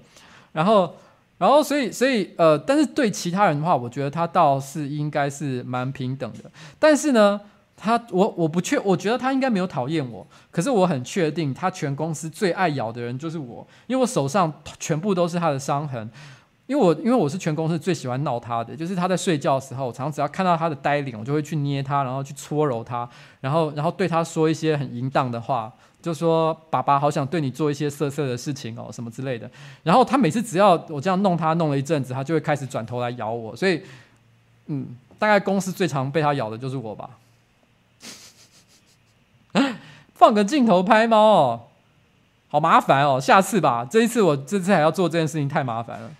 [0.52, 0.94] 然后，
[1.38, 7.40] 然后，所以，所以，呃，但是对其他人的话，我觉得他倒是应该是蛮平等的，但是呢。
[7.82, 16.10] 他我我不确，我觉得他应该没有讨厌我，可是我很确定，他全公司最爱咬的人就是我，因为我手上全部都是他的伤痕，
[16.66, 23.08] 因为我因为我是全公司最喜欢闹他的，就是他在睡觉的时候，常常只要看到他的呆脸，我就会去捏他，然后去搓揉他，
[23.40, 25.72] 然后然后对他说一些很淫荡的话，
[26.02, 29.50] 就说爸爸好想对你做一些色色的事情哦，什么之类的，
[29.82, 33.80] 然后他每次只要我这样弄他弄了一阵子，他就会开始转头来咬我，所以
[34.66, 34.86] 嗯，
[35.18, 37.08] 大概公司最常被他咬的就是我吧。
[40.20, 41.60] 放个镜头拍猫哦，
[42.48, 43.88] 好麻烦哦，下次吧。
[43.90, 46.10] 这一次我这次还要做这件事情，太麻烦了。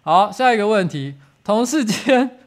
[0.00, 2.38] 好，下一个问题，同事间，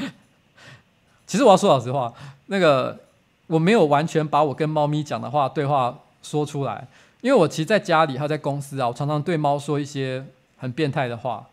[1.26, 2.12] 其实我要说老实话，
[2.48, 3.00] 那个
[3.46, 6.86] 我没有完全把我跟猫咪讲的话对话说出来，
[7.22, 10.22] 因为我其实在家里还有在公司啊，我常常对猫说一些
[10.58, 11.46] 很变态的话，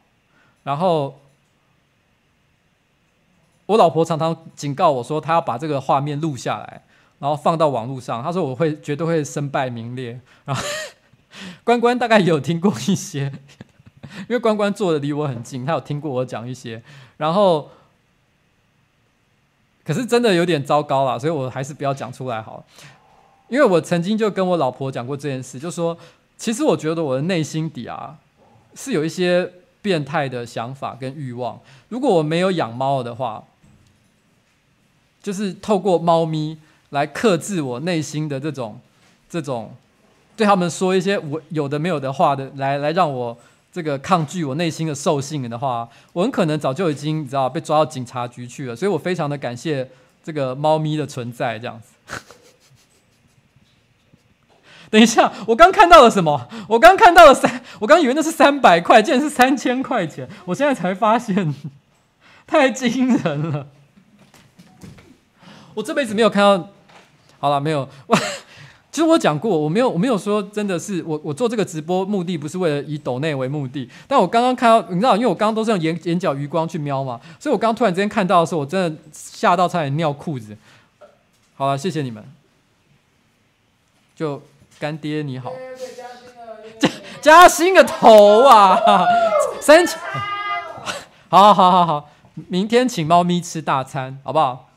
[0.65, 1.15] 然后。
[3.65, 6.83] 我老婆常常警告我说，她要把这个画面录下来，
[7.19, 8.21] 然后放到网络上。
[8.21, 10.19] 她说我会绝对会身败名裂。
[10.45, 10.63] 然后，
[11.63, 13.31] 关关大概有听过一些，
[14.27, 16.83] 因为关关坐的离我很近，他有听过我讲一些，
[17.17, 17.69] 然后
[19.85, 22.63] 可是真的有点糟糕啦，所以我还是不要讲出来好了。
[23.49, 25.97] 因为我曾经就跟我老婆讲过这件事，就说
[26.37, 28.17] 其实我觉得我的内心底啊
[28.75, 29.49] 是有一些
[29.81, 31.59] 变态的想法跟欲望。
[31.89, 33.43] 如果我没有养猫的话，
[35.23, 36.55] 就是透过猫咪
[36.91, 38.79] 来克制我内心的这种
[39.27, 39.75] 这种。
[40.35, 43.37] 对他们说一些我有的没有的话的，来来让我
[43.71, 48.75] 这个抗拒我内心的兽性的话，我很可能早就已经你知道被抓到警察局去了。
[48.75, 49.87] 所以我非常的感谢
[50.23, 51.89] 这个猫咪的存在，这样子。
[54.89, 56.47] 等一下，我刚看到了什么？
[56.67, 60.27] 我刚看到了三，我刚以为那是三百块，竟然是三千块钱。
[60.45, 61.53] 我现在才发现，
[62.47, 63.67] 太惊人了。
[65.73, 66.69] 我这辈子没有看到，
[67.39, 68.17] 好了，没有我。
[68.91, 73.89] 其实我讲过，我没有，我没有说真的是我，我做这个直播目的不是为了以抖内为目的。
[74.07, 80.55] 但我刚刚看到，你知道，因为我刚刚都是用眼眼角余光去瞄嘛，所以我刚刚突然之间看到的时候，我真的吓到差点尿裤子。
[81.55, 82.23] 好了，谢谢你们。
[84.15, 84.39] 就
[84.77, 85.51] 干爹你好，
[86.79, 88.79] 加加薪个头啊！
[89.59, 89.97] 三千，
[91.29, 92.09] 好好好好好，
[92.47, 94.69] 明天请猫咪吃大餐，好不好？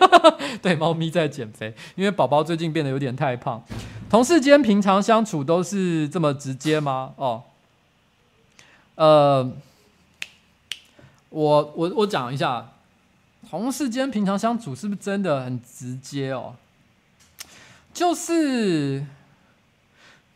[0.62, 3.62] 对，猫咪在减肥，因为宝宝最近变得有点太胖。
[4.10, 7.14] 同事间平常相处都是这么直接吗？
[7.16, 7.42] 哦，
[8.94, 9.52] 呃，
[11.30, 12.72] 我我我讲一下，
[13.48, 16.56] 同事间平常相处是不是真的很直接哦？
[17.92, 19.04] 就是。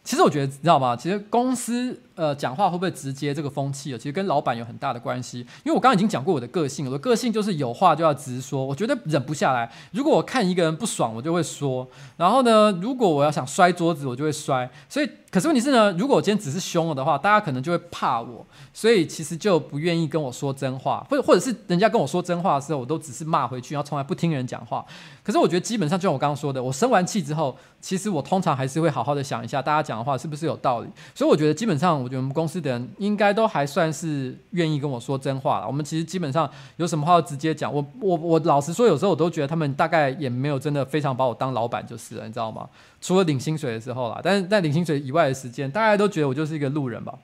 [0.04, 0.94] 其实我觉得，你知道吗？
[0.94, 5.38] 其实公司呃讲话会不会直接这个风气啊，其实跟老板有很大的关系。
[5.64, 9.70] 因为我刚刚已经讲过我的个性，我的个性就是有话就要直说，我觉得忍不下来。
[9.92, 11.88] 如果我看一个人不爽，我就会说。
[12.16, 14.68] 然后呢，如果我要想摔桌子，我就会摔。
[14.88, 15.08] 所以。
[15.28, 24.82] 可是问题是呢，如果我今天只是凶了的话，大家可能就会怕我，所以其实就不愿意跟我说真话，或者或者是人家跟我说真话的时候，我都只是骂回去，然后从来不听人讲话。
[25.22, 30.88] 可是我觉得基本上就像我刚刚说的，我生完气之后，其实我通常还是会好好的想一下，大家讲的话是不是有道理。
[31.14, 35.66] 所以我觉得基本上，我觉得我们公司的人应该都还算是愿意跟我说真话了。
[35.66, 37.74] 我们其实基本上有什么话要直接讲。
[37.74, 42.68] 我我我老实说，有时候我都觉得他们大概也没有真的非常把我当老板就是了，你知道吗？
[43.00, 47.18] 除了领薪水的时候啦，但是在领薪水以外的时间，大家都觉得我就是一个路人吧。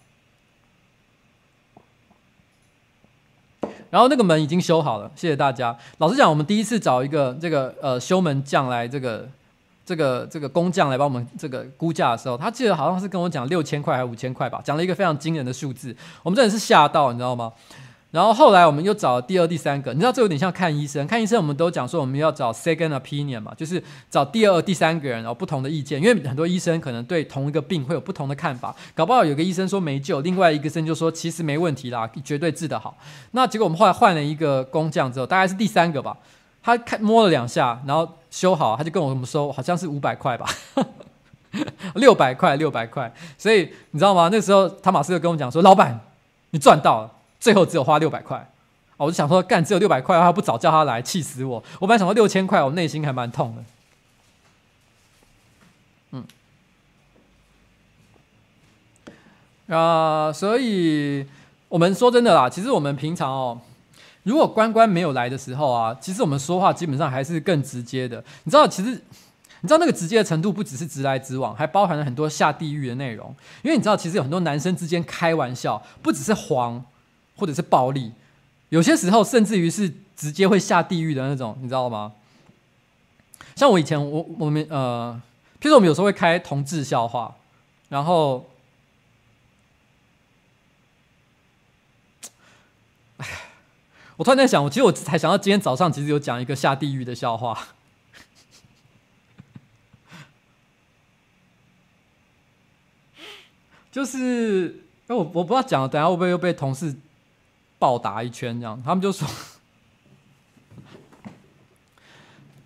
[3.91, 5.78] 然后那个门已经修好了，谢谢大家。
[5.99, 9.28] 老实讲，我们第一次找一个这个呃修门匠来，这个
[9.93, 17.53] 这个这个工匠来帮我们这个估价的时候，他记得好像是跟我讲六千块还是五千块吧，讲了一个非常惊人的数字，我们真的是吓到，你知道吗？
[18.11, 21.07] 然后后来我们又找了第二、第三个，你知道这有点像看医生。
[21.07, 25.99] 看医生我们都讲说我们要找 second opinion 嘛，就是找第二、第三个人，然后不同的意见。
[26.03, 32.97] 因为很多医生可能对同一个病会有不同的看法，搞不好有个医生说没救，另外一个医生就说其实没问题啦，绝对治得好。
[33.32, 36.16] 那结果我们后来换了一个工匠之后，大概是第三个吧，
[36.62, 40.49] 他看摸了两下，然后修好，他就跟我们说好像是五百块吧，
[41.95, 43.12] 六百块，六百块。
[43.39, 44.28] 所以你知道吗？
[44.33, 46.01] 那时候汤马斯就跟我讲说，老板，
[46.51, 47.11] 你赚到了。
[47.39, 48.51] 最后只有花六百块，
[48.97, 51.61] 我就想说，干，只有六百块，他不早叫他来，气死我！
[51.80, 53.64] 我本来想说六千块，我内心还蛮痛的。
[59.68, 61.26] 嗯，啊、所以
[61.68, 63.61] 我们说真的啦，其实我们平常哦，
[64.23, 68.23] 如果关关没有来的时候啊，其实我们说话基本上还是更直接的。
[68.45, 73.35] 你知道，其实你知道那个直接的程度，不只是直来直往，还包含了很多下地狱的内容。
[73.62, 76.85] 因为你知道，其实有很多男生之间开玩笑，不只是黄。
[77.35, 78.12] 或者是暴力，
[78.68, 82.12] 有些时候甚至于是直接会下地狱的那种，你知道吗？
[83.57, 85.18] 像我以前，我我们呃，
[85.59, 87.35] 譬如说我们有时候会开同志笑话，
[87.89, 88.47] 然后，
[94.17, 97.57] 我突然在想，我其实我才想到今天早上其实有讲一个下地狱的笑话，
[103.91, 106.97] 就是，哎，我我不知道讲了，等下会不会又被同事。
[107.79, 109.27] 暴打一圈，这样他们就说，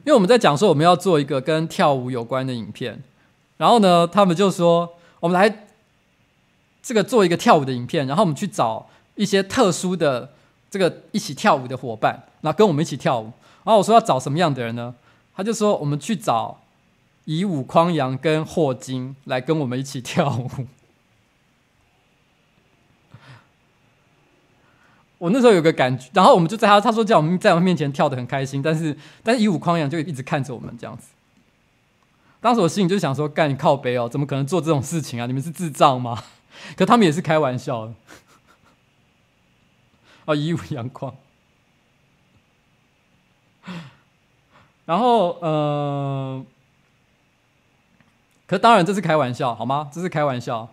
[0.04, 3.02] 因为我们在讲说我们要做一个跟跳舞有关的影片，
[3.56, 5.68] 然后呢，他们就说我们来
[6.82, 10.34] 这个做一个跳舞的影片，然后我们去找一些特殊的
[10.76, 13.32] 这个一起跳舞的伙伴，然后跟我们一起跳舞。
[13.64, 14.94] 然后我说要找什么样的人呢？
[15.34, 16.60] 他就说我们去找
[17.24, 20.50] 以武匡阳跟霍金来跟我们一起跳舞。
[25.16, 31.08] 我那时候有个感觉，然后我们就在他他说叫我们在我们面前跳得很开心，但是但是以武匡阳就一直看着我们这样子。
[32.40, 35.24] 当时我心里就想说，干你靠北哦，怎么可能做这种事情啊？
[35.26, 36.22] 你们是智障吗？
[36.76, 37.94] 可他们也是开玩笑的。
[40.26, 41.14] 啊，一五阳光。
[44.84, 46.44] 然后，呃，
[48.46, 49.90] 可当然这是开玩笑，好吗？
[49.92, 50.68] 这是开玩笑。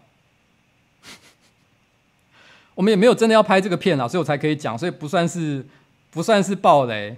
[2.75, 5.65] 我们也没有真的要拍这个片啊，所以我才可以讲，所以不算是
[6.11, 7.17] 不算是暴雷。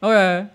[0.00, 0.46] OK，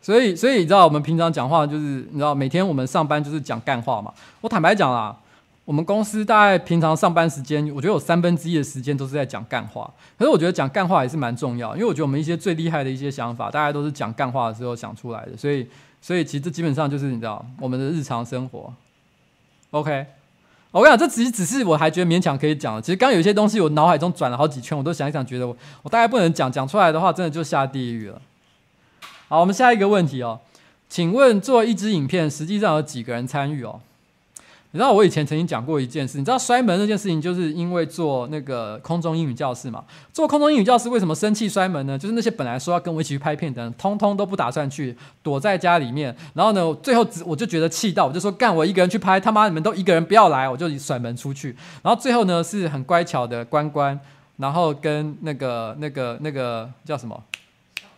[0.00, 4.12] 所以所以你知道我们平常讲话就是你知道每天我们上班就是讲干话嘛。
[4.40, 5.18] 我坦白讲啦。
[5.64, 9.88] 我们公司大概平常上班时间，我觉得有三分之一的时间都是在讲干话。
[10.18, 15.36] 可是我觉得讲干话也是蛮重要，因为我觉得我们一些最厉害的一些想法，大家都是讲干话的时候想出来的。
[15.36, 15.66] 所以，
[16.00, 18.74] 所以其实这基本上就是你知道我们的日常生活。
[19.70, 20.04] OK，
[20.72, 22.82] 我跟你讲，这只只是我还觉得勉强可以讲的。
[22.82, 28.20] 其实刚有一些东西我脑海中转了好几圈，我都想一想，觉得我我大概不能讲，讲出来的话真的就下地狱了。
[29.28, 30.40] 好，我们下一个问题哦，
[30.88, 33.80] 请问做一支影片实际上有几个人参与哦？
[34.74, 39.84] 你知道我以前曾经讲过一件事，你知道摔门那件事情，就是因为做那个空中英语教室嘛。
[40.14, 41.98] 做空中英语教室为什么生气摔门呢？
[41.98, 46.16] 就是那些本来说要跟我一起去拍片的人，通通都不打算去，躲在家里面。
[46.32, 51.54] 然后呢，最后只我就觉得气到，我就说干我一个人去拍，他妈你们都一个人不要来，我就甩门出去。
[51.82, 54.00] 然后最后呢，是很乖巧的关关，
[54.38, 57.22] 然后跟那个那个那个叫什么？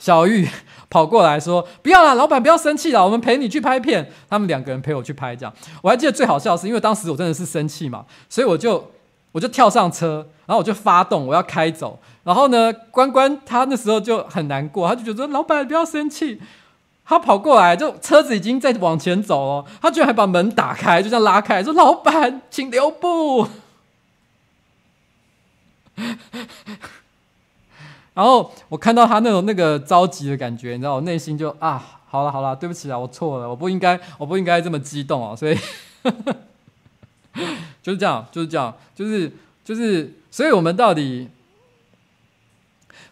[0.05, 0.47] 小玉
[0.91, 8.91] 跑过来说：“不要啦，老板不要生气啦，我们陪你去拍片。”他们两个人陪我去拍，这样我还记得最好笑的是，因为当时我真的是生气嘛，所以我就
[9.33, 11.99] 我就跳上车，然后我就发动，我要开走。
[12.23, 16.39] 然后呢，关关他那时候就很难过，他就觉得说：“老板不要生气。”
[17.07, 23.49] 他跑过来，就车子已经在往前走了，他居然还把门打开，就这样拉开，说：“老板，请留步。”
[28.15, 35.59] 然后我看到他那种那个着急的感觉，你知道，我内心就啊，好了好了，对不起啊，我错了，我不应该，我不应该这么激动啊，所以
[37.83, 39.33] 就是这样，就是这样，就是
[39.65, 41.29] 就是，所以我们到底，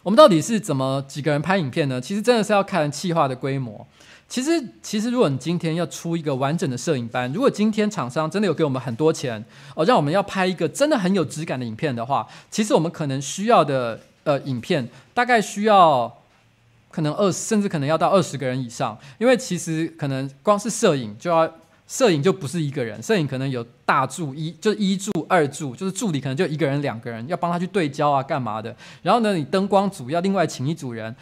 [0.03, 1.99] 我们到底是怎么几个人拍影片呢？
[1.99, 3.85] 其实真的是要看企划的规模。
[4.29, 4.51] 其实
[4.81, 9.43] 其实，如果你今天要出一个完整的摄影班，如果今天厂商真的有给我们很多钱
[9.75, 13.99] 哦，让我们要拍一个真的很有质感的影片的话，其实我们可能需要的。
[14.23, 16.11] 呃，影片大概需要
[16.89, 21.51] 可能二，甚至可能要到二十个人以上，因为其实可能光是摄影就要，
[21.87, 28.73] 摄影就不是一个人，摄影可能有大助一，就是一助二助，就是助理可能就一个人两个人要帮他去对焦啊，干嘛的。
[29.01, 31.13] 然后呢，你灯光组要另外请一组人，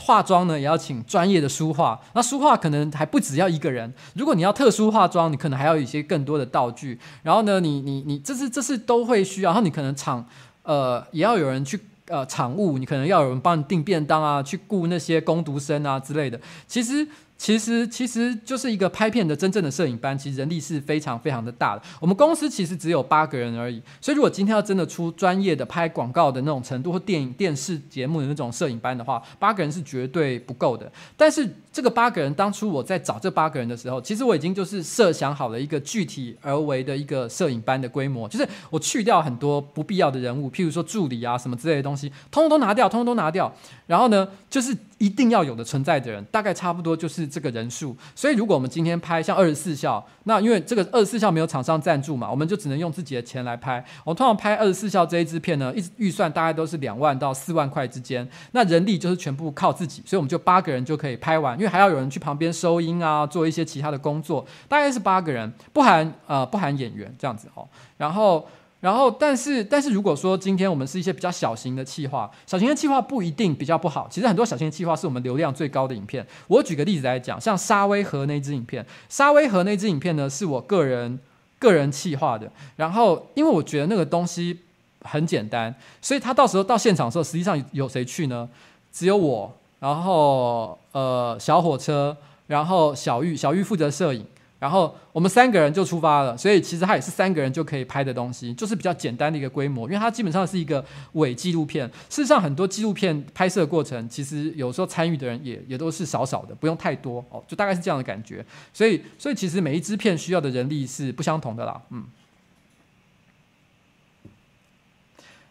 [0.00, 6.98] 化妆呢也要请专业的书画，那书画可能还不只要一个人，如果你要特殊化妆，你可能还要一些更多的道具。
[7.22, 10.26] 然后呢，你你你这是这是都会需要，然后你可能场
[10.62, 11.78] 呃也要有人去。
[12.08, 16.40] 呃，场务你可能要有人帮你订便当啊，去雇那些工读生啊之类的。
[16.66, 17.06] 其实。
[17.38, 21.82] 其实其实就是一个拍片的真正的摄影班，其实人力是非常非常的大的。
[22.00, 30.90] 我们公司其实只有八个人而已，所以如果今天要真的出专业的拍广告的那种程度，或电影电视节目的那种摄影班的话，八个人是绝对不够的。
[31.16, 43.54] 但是这个八个人，当初我在找这八个人的时候，其实我已经就是设想好了一个具体而为的一个摄影班的规模，就是我去掉很多不必要的人物，譬如说助理啊什么之类的东西，通通都拿掉，通通都拿掉。
[43.86, 47.96] 然后呢，就是一定要有的存在的人，大概差不多就是这个人数。
[48.16, 53.84] 所以，如果我们今天拍像二十四孝，那因为这个二十四孝没有厂商赞助嘛，我们就只能用自己的钱来拍。
[54.04, 58.28] 我通常拍二十四孝这一支片呢，一预算大概都是两万到四万块之间。
[58.50, 67.68] 那人力就是全部靠自己，所以我们就八个人就可以拍完，因为还要有人去旁边收音啊，做一些其他的工作，大概是八个人，不含呃不含演员这样子哦。
[67.96, 68.44] 然后。
[68.80, 74.06] 然后，但是，但是如果说今天我们是一些比较小型的企划，小型的企划不一定比较不好。
[74.10, 76.24] 其实很多小型的企划是我们流量最高的影片。
[76.46, 81.18] 我举个例子来讲，像沙威河那支影片，沙威河那支影片呢，是我个人
[81.58, 82.48] 个人企划的。
[82.76, 84.58] 然后，因为我觉得那个东西
[85.00, 88.48] 很简单，所以他到时候到现场的时候，实际上有谁去呢？
[88.92, 92.16] 只有我，然后呃小火车，
[92.46, 94.24] 然后小玉，小玉负责摄影。
[94.58, 100.82] 然后我们三个人就出发了，所以其实它也是三个人就可以拍的东西，就是比较简单的一个规模，因为它基本上是一个
[101.12, 101.86] 伪纪录片。
[102.08, 108.42] 事实上，很多纪录片拍摄过程，其实有时候参与的人也也都是少少的，不用太多哦，就大概是这样的感觉。
[108.72, 112.06] 所以，所以其实每一支片需要的人力是不相同的啦，嗯。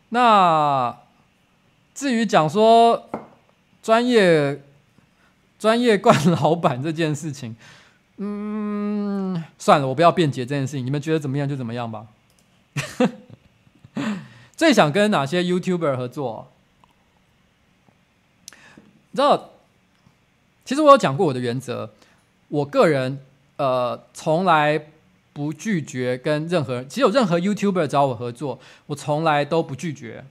[0.10, 0.98] 那
[1.94, 3.08] 至于讲说
[3.84, 4.64] 专业
[5.60, 7.56] 专业惯老板这件事情。
[8.18, 10.86] 嗯，算了，我不要辩解这件事情。
[10.86, 12.08] 你们觉得怎么样就怎么样吧。
[14.56, 16.48] 最想跟哪些 YouTuber 合作？
[19.12, 19.50] 你知道，
[20.64, 21.92] 其实我有讲过我的原则，
[22.48, 23.20] 我个人
[23.58, 24.88] 呃从来
[25.34, 30.24] 不拒绝跟任何人，其实有任何 YouTuber 找我合作，我从来都不拒绝。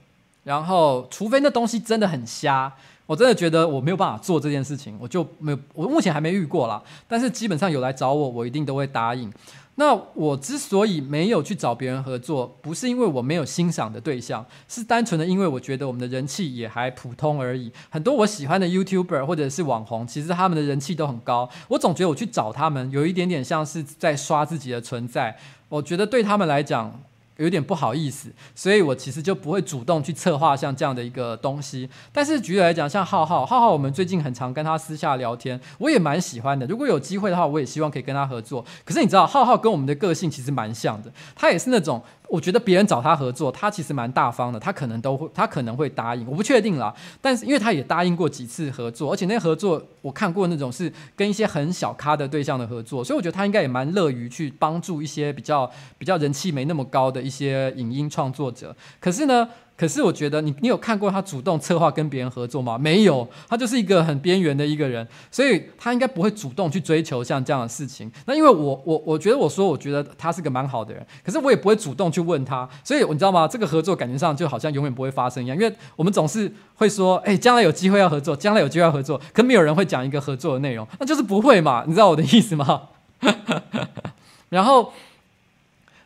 [0.43, 2.75] 然后，除非那东西真的很瞎，
[3.05, 6.81] 我真的觉得我没有办法做这件事情，我就没有，我目前还没遇过啦。
[7.07, 9.31] 但是基本上有来找我，我一定都会答应。
[9.77, 17.69] 那我之所以没有去找别人合作，不是因为我没有欣赏的对象，是单纯的因为我觉得我们的人气也还普通而已。
[17.89, 21.49] 很多我喜欢的 YouTuber 或者是网红，其实他们的人气都很高。
[21.67, 25.37] 我总觉得我去找他们，有一点点像是在刷自己的存在。
[25.67, 27.01] 我觉得对他们来讲，
[27.37, 31.89] 有点不好意思，所以我其实就不会主动去策划像这样的一个东西。
[32.11, 36.65] 但是举例来讲，像浩浩，浩浩，我们最近很常跟他私下聊天，我也蛮喜欢的。
[36.67, 38.65] 如果有机会的话，我也希望可以跟他合作。
[38.83, 42.01] 可是你知道，浩浩跟我们的个性其实蛮像的，他也是那种。
[42.27, 46.93] 我觉得别人找他合作，他其实蛮大方的，他可能都会，他可能会答应，我不确定啦。
[47.21, 58.75] 但是因为他也答应过几次合作，而且那合作我看过那种是跟一些很小咖的对象的合作，所以我觉得他应该也蛮乐于去帮助一些比较比较人气没那么高的一些影音创作者。
[58.99, 59.47] 可是呢，
[59.77, 62.77] 可是我觉得你你有看过他主动策划跟别人合作吗？
[62.77, 68.09] 没有，他就是一个很边缘的一个人，所以他应该不会主动去追求像这样的事情。
[68.25, 73.45] 那因为我我我觉得我说我觉得他是个蛮好的人，可是我也不会主动去问他，所以你知道吗？
[73.47, 81.83] 这个合作感觉上就好像永远不会发生一样，因为我们总是会说，哎，将来有机会要合作，将来有机会要合作，可没有人会讲一个合作的内容，那就是不会嘛？
[81.85, 82.83] 你知道我的意思吗？
[84.47, 84.93] 然后，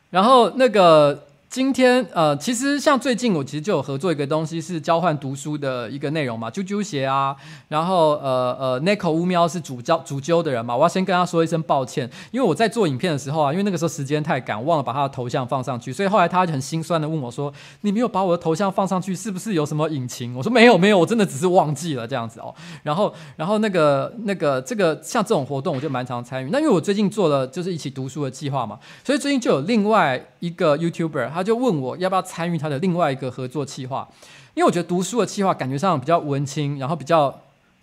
[0.10, 1.26] 然后那个。
[1.50, 7.36] 今天呃，其实像最近我其实就有合作一个东西，是交换读书的一个内容嘛，啾啾鞋啊，
[7.70, 31.39] 然后呃呃，Niko 乌喵是主教主揪的人嘛，我要先跟他说一声抱歉，因为我在做影片的时候啊，因为那个时候时间太赶，忘了把他的头像放上去，所以后来他很心酸的问我说：“你没有把我的头像放上去，是不是有什么隐情？”我说：“没有没有，我真的只是忘记了这样子哦。”然后然后那个那个这个像这种活动我就蛮常参与，那因为我最近做了就是一起读书的计划嘛，所以最近就有另外一个 YouTuber。
[31.40, 34.06] 他就问我要不要参与他的另外一个合作企划，
[34.54, 37.34] 因为我觉得读书的企划感觉上比较文青，然后比较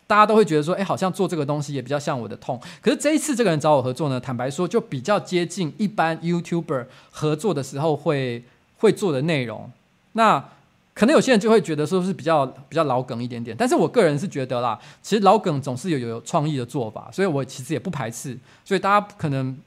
[0.07, 2.61] 大家都会觉得说，哎，好像做这个东西也比较像我的痛。
[2.83, 8.45] 可是这一次这个人找我合作呢，坦白说就比较接近一般 YouTuber 合作的时候会
[8.77, 9.71] 会做的内容。
[10.13, 10.45] 那
[10.93, 18.37] 可能有些人就会觉得说是比较比较老梗一点点，但是我个人是觉得啦，其实老梗总是有有创意的做法，所以我其实也不排斥。
[18.67, 19.59] 所以大家可能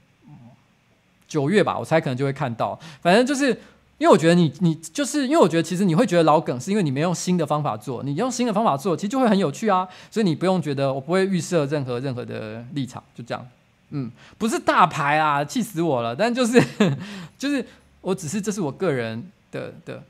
[1.28, 3.60] 九月吧，我猜可能就会看到，反正就是。
[4.00, 8.02] 因为我觉得你你就是因为我觉得其实你会觉得老梗，是因为你没用新的方法做。
[8.02, 9.88] 你用新的方法做，其实就会很有趣啊。
[10.10, 13.48] 所以你不用觉得我不会预设任何任何的立场，就这样。
[13.90, 16.16] 嗯，不是大牌啊，气死我了。
[16.16, 16.64] 但就是
[17.38, 17.66] 就是
[18.02, 20.02] 我只是这是我个人的的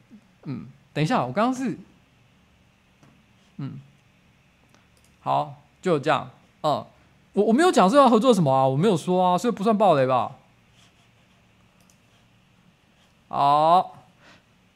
[0.46, 0.68] 嗯。
[0.94, 1.78] 等一下，我刚刚是
[3.58, 3.80] 嗯，
[5.22, 6.30] 好，就这样。
[6.62, 6.86] 嗯，
[7.34, 10.36] 我我没有讲说要合作什么啊，我没有说啊，所以不算暴雷吧。
[13.30, 13.96] 好，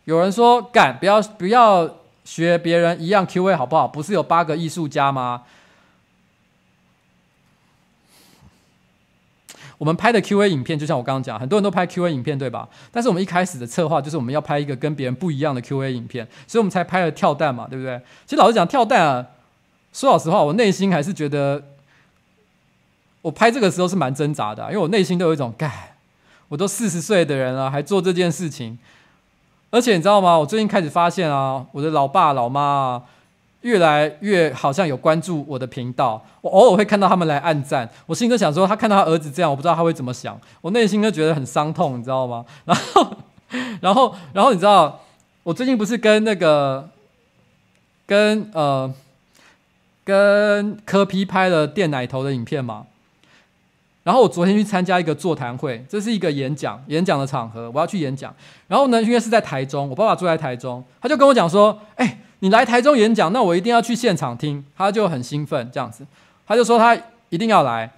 [0.06, 3.88] 有人说干，不要不要学别人一样 Q&A 好不好？
[3.88, 5.44] 不是有八个艺术家吗？
[9.80, 12.70] 我们拍的 Q&A 影片，就像我刚刚讲，很多人都拍 Q&A 影片，对吧？
[12.92, 18.00] 但是我们一开始的策划就是我们要拍一个跟别人不一样的 Q&A 影片，所以我们才拍了跳蛋嘛，对不对？
[18.26, 19.26] 其实老实讲，跳蛋啊，
[19.92, 21.64] 说老实话，我内心还是觉得，
[23.24, 25.93] 我拍这个时候是蛮挣扎的，因为我内心都有一种干。
[26.54, 28.78] 我都四十岁的人了，还做这件事情，
[29.72, 30.38] 而且你知道吗？
[30.38, 33.02] 我最近开始发现啊，我的老爸老妈啊，
[33.62, 36.24] 越来越好像有关注我的频道。
[36.42, 40.40] 我偶尔会看到他们来按赞，我心里就想说，他看到他儿子这样，我不知道他会怎么想。
[40.62, 42.46] 我内心就觉得很伤痛，你知道吗？
[42.66, 43.16] 然后，
[43.82, 45.00] 然后，然后你知道，
[45.42, 46.88] 我最近不是跟那个，
[48.06, 48.94] 跟呃，
[50.04, 52.86] 跟柯皮拍了电奶头的影片吗？
[54.04, 58.36] 然后我昨天去参加一个座谈会，这是一个演讲，演讲的场合，我要去演讲。
[58.68, 66.06] 然后呢，因为是在台中，我爸爸住在台中，他就跟我讲说：“哎，你来台中演讲，那我一定要去现场听。”他就很兴奋这样子，
[66.46, 66.98] 他就说他
[67.30, 67.90] 一定要来。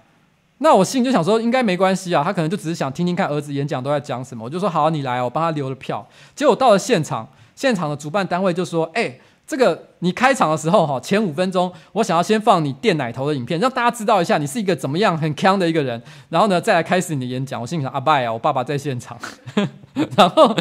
[0.58, 4.44] 那我心里就想说，应该没关系啊，他可能就只是想听听看儿子演讲都在讲什么。
[4.44, 6.06] 我就说好，你来，我帮他留了票。
[6.34, 17.60] 结果到了现场，现场的主办单位就说：“哎。”这个你开场的时候哈，前五分钟我想要先放你电奶头的影片，让大家知道一下你是一个怎么样很锵的一个人，然后呢再来开始你的演讲。
[17.60, 19.16] 我心里想阿拜啊，我爸爸在现场，
[20.16, 20.56] 然后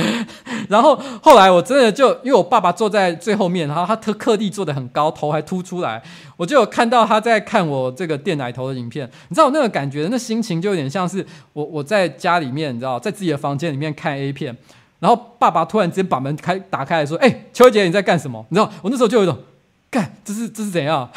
[0.70, 6.02] 然后后来我真的就因为我爸爸坐在最后面，然后他特刻地坐得很高，头还凸出来，
[6.38, 9.10] 我就有看到他在看我这个电奶头的影片。
[9.30, 14.56] 你知道我那个感觉，那心情就有点像是我我在家里面，你知道在自己的房间里面看 A 片。
[15.06, 19.38] 然后爸爸突然之间把门开打开来说：“哎、欸，秋姐你在干什么？”你知道我那时候就有一种，
[19.91, 21.08] 干这是这是怎样？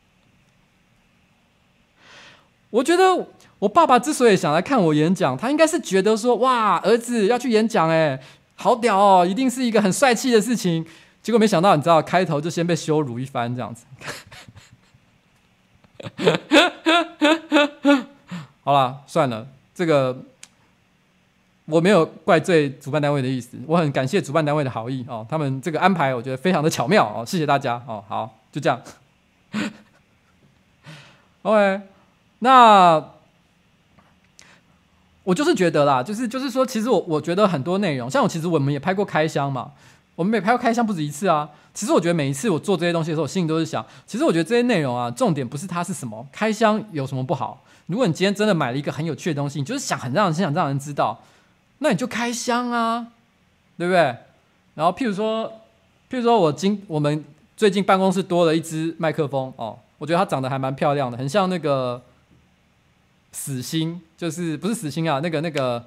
[2.68, 3.26] 我觉得
[3.58, 8.20] 我爸爸之所以想来看我演讲，他应该是觉得说，哇，儿子要去演讲，哎，
[8.54, 10.84] 好屌哦，一定是一个很帅气的事情。
[11.22, 13.86] 结果没想到，你知道，开头就先被羞辱一番，这样子。
[18.62, 20.22] 好了，算了，这个
[21.70, 28.80] 我没有怪罪主办单位的意思，我很感谢主办单位的好意哦，他们这个安排我觉得非常的巧妙哦，谢谢大家哦，好，就这样。
[31.42, 31.80] OK，
[32.40, 33.02] 那
[35.24, 39.70] 我就是觉得啦，就是就是说，其实我我觉得很多内容，像我其实我们也拍过开箱嘛，
[40.16, 41.48] 我们也拍过开箱不止一次啊。
[41.72, 47.62] 其实我觉得每一次我做这些东西的时候，我心里都是想，其实我觉得这些内容啊，重点不是它是什么，开箱有什么不好。
[47.86, 51.18] 如果你今天真的买了一个很有趣的东西，你就是想很让人想让人知道，
[51.80, 53.08] 那你就开箱啊，
[53.76, 54.00] 对不对？
[54.74, 55.46] 然后譬如说，
[56.08, 57.22] 譬如说我今我们
[57.56, 59.78] 最近办公室多了一支麦克风哦。
[59.98, 62.02] 我觉得它长得还蛮漂亮的，很像那个
[63.32, 65.84] 死星，就是不是死星啊，那个那个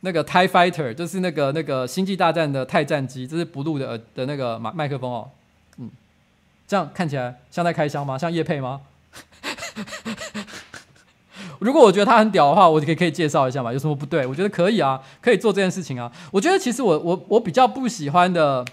[0.00, 5.30] 那个 TIE Fighter，就是那个那个星际大战的钛战机，这是 Blue 的的那个麦克风哦，
[5.76, 5.90] 嗯，
[6.66, 8.16] 这样看起来像在开箱吗？
[8.16, 8.80] 像业配吗？
[11.60, 14.26] 如果我觉得他很屌的话，我就可以可以介绍一下嘛，有什么不对？
[14.26, 16.10] 我觉得可以啊，可以做这件事情啊。
[16.30, 18.64] 我觉得其实我我我比较不喜欢的。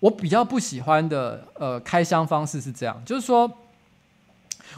[0.00, 3.50] 我比较不喜欢的呃开箱方式是这样，就是说，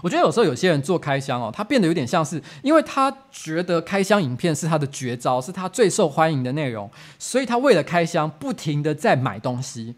[0.00, 6.88] 我觉得有时候有些人做开箱哦，他变得有点像是，因为他觉得开箱影片是他的绝招，是他最受欢迎的内容，
[7.18, 9.96] 所以他为了开箱不停的在买东西。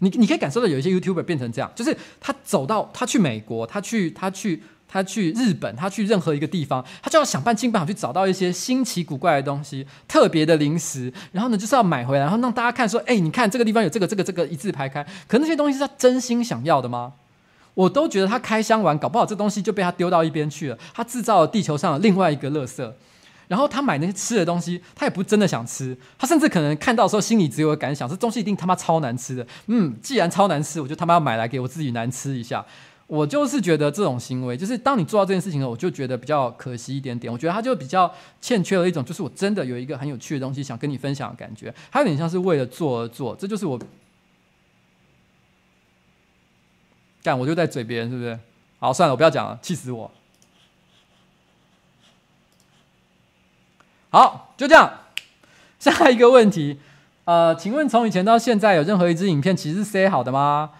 [0.00, 4.62] 你你可以感受到有一些 YouTuber 变成这样，就是他走到他去美国，他去他去。
[4.96, 17.12] 他去日本，他去任何一个地方，他就要想办尽办法去找到一些新奇古怪的东西、特别的零食，然后呢，就是要买回来，然后让大家看说：“哎，你看这个地方有这个、这个、这个，一字排开。”可那些东西是他真心想要的吗？
[17.74, 20.78] 我都觉得他开箱完，搞不好这东西就被他丢到一边去了。
[20.94, 22.90] 他制造了地球上的另外一个垃圾。
[23.48, 29.46] 然后他买那些吃的东西，他也不真的想吃，他甚至可能看到的时候心里只有感想：这东西一定他妈超难吃的。
[29.66, 32.64] 嗯，既然超难吃，我就他妈要买来给我自己难吃一下。
[33.08, 37.32] 我就是觉得这种行为，就是当你做到这件事情了，我就觉得比较可惜一点点。
[37.32, 43.36] 我觉得他就比较欠缺了一种，就是我真的有一个很有趣的东西想跟你分享的感觉，还有点像是为了做而做。
[43.36, 43.78] 这就是我
[47.22, 48.36] 干，我就在嘴边，是不是？
[48.80, 50.10] 好，算了，我不要讲了，气死我。
[54.10, 54.92] 好，就这样。
[55.78, 56.80] 下一个问题，
[57.24, 60.72] 呃，请问从以前到现在，有任何一支影片其实是塞好的吗？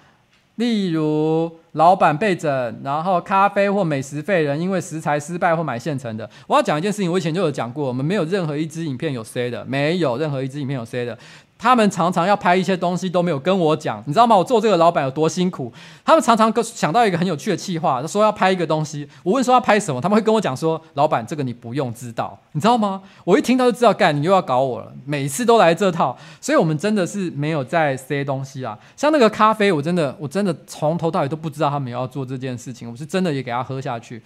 [0.56, 6.28] 例如老板被整，然后咖啡或美食废人因为食材失败或买现成的。
[6.46, 11.18] 我要讲一件事情，我以前就有讲过，我们没有任何一支影片有 C 的，没有任何一支影片有 C 的。
[11.58, 14.36] 他们常常要拍一些东西都没有跟我讲，你知道吗？
[14.36, 15.72] 我做这个老板有多辛苦？
[16.04, 19.08] 他们常常想到一个很有趣的企划，说要拍一个东西。
[19.22, 24.92] 我问说要拍什么，他们会跟我讲说：“老板，这个你不用知道，你知道吗？”我一听到就知道，干，你又要搞我了。
[25.06, 28.78] 每次都来这套，所以我们真的是没有在塞东西啊。
[28.94, 32.90] 像那个咖啡，我真的我真的从头到尾都不知道他们要做这件事情。
[32.90, 34.22] 我是真的也给他喝下去。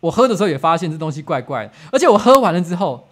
[0.00, 3.06] 我喝的时候也发现这东西怪怪的，而且我喝完了之后，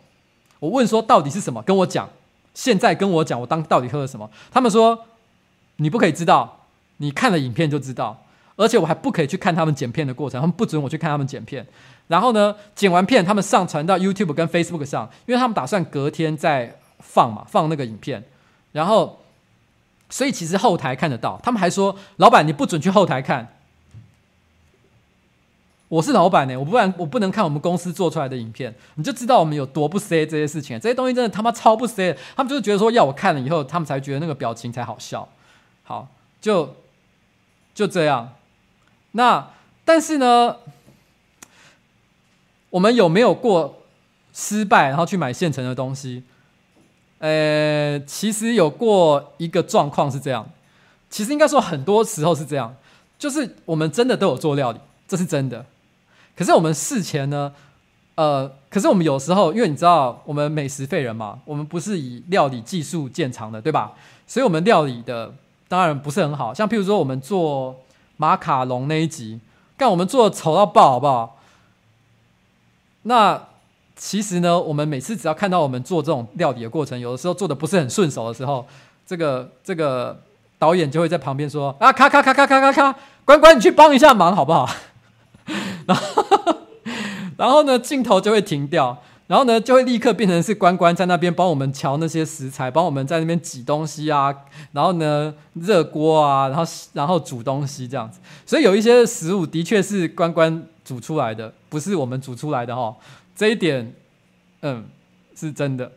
[0.59, 2.09] 我问说到底是什么，跟我讲。
[2.55, 4.31] 现在跟我讲，我当到底喝了什么？
[4.51, 5.07] 他们说
[5.77, 6.61] 你不可以知道，
[6.99, 8.25] 你看了影片就知道，
[8.57, 11.67] 而且我还不可以去看他们剪片的过程，他们不准我去看他们剪片。
[12.07, 18.23] 然后呢，剪完片他们上传到 YouTube 跟 Facebook 上，因为他们打算隔天再放嘛，放那个影片。
[18.73, 19.21] 然后，
[20.11, 21.41] 所以其实后台看得到。
[21.43, 23.54] 他们还说，老板你不准去后台看。
[25.95, 30.79] 我是老板呢，我不然我不能看我们公司做出来的影片，你就知道我们有多不塞这些事情。
[30.81, 35.29] 这些东西真的他妈超不塞，他们就是觉得说要我看了以后，他们才觉得那个表情才好笑。
[35.85, 36.09] 好，
[36.41, 36.75] 就
[37.73, 38.33] 就这样。
[39.13, 39.51] 那
[39.85, 40.57] 但是呢，
[42.71, 43.83] 我们有没有过
[44.33, 46.25] 失败，然后去买现成的东西？
[47.21, 50.51] 呃，其实有过一个状况是这样，
[51.09, 52.75] 其实应该说很多时候是这样，
[53.17, 55.65] 就是我们真的都有做料理，这是真的。
[56.37, 57.53] 可是我们事前呢，
[58.17, 63.93] 呃，可是我们有时候，因为你知道，我们美食废人嘛，我们不是以料理技术见长的，对吧？
[64.27, 65.33] 所以，我们料理的
[65.69, 66.53] 当然不是很好。
[66.53, 67.77] 像譬如说，我们做
[68.17, 69.39] 马卡龙那一集，
[69.77, 71.41] 干我们做的丑到爆，好不好？
[73.03, 73.41] 那
[73.97, 78.67] 其实呢，我们每次只要看到我们做这种料理的过程，有的时候做的不是很顺手的时候，
[79.07, 80.21] 这个这个
[80.59, 84.69] 导演就会在旁边说：“啊，咔咔咔咔咔咔咔，关关，你去帮一下忙，好不好？”
[85.87, 86.25] 然后，
[87.37, 94.35] 然后呢，镜头就会停掉，然后呢，就会立刻变成是关关在那边帮我们瞧那些食材，帮我们在那边挤东西啊，
[94.73, 98.21] 然后呢，热锅啊，然后然后煮东西这样子。
[98.47, 102.95] 所以有一些食物的确是关关煮出来的，不是我们煮出来的哈。
[103.37, 103.95] 这一点，
[104.63, 104.85] 嗯，
[105.35, 105.91] 是真的。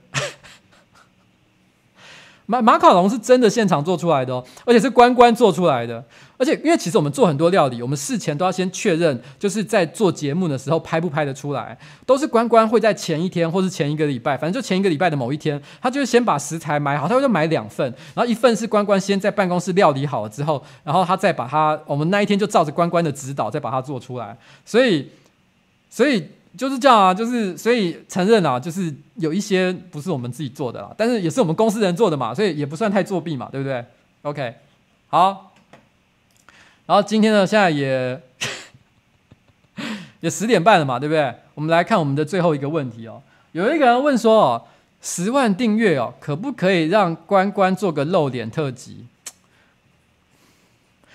[2.49, 6.03] 马马卡龙是真的现场做出来的哦，而且是关关做出来的。
[6.37, 17.85] 而且，因为其实我们做很多料理，我们事前都要先确认，就是在做节目的时候拍不拍得出来，都是关关会在前一天或是前一个礼拜，反正就前一个礼拜的某一天，他就会先把食材买好，他会就买两份，
[18.15, 24.37] 然后一份是关关先在办公室料理好了之后，然后他再把它，我们那一天就照着关关的指导再把它做出来。
[24.63, 25.09] 所以，
[25.89, 26.25] 所以。
[26.57, 33.85] 就是这样啊，就是所以承认啊，就是有一些不是我们自己做的啦，但是也是我们公司人做的嘛，所以也不算太作弊嘛，对不对
[34.23, 34.55] ？OK，
[35.09, 35.53] 好，
[36.87, 38.19] 然后今天呢，现在也
[40.21, 41.31] 也十点半了嘛，对不对？
[41.53, 43.21] 我们来看我们的最后一个问题哦。
[43.51, 44.65] 有一个人问说哦，
[44.99, 49.05] 十万订阅哦，可不可以让关关做个露脸特辑？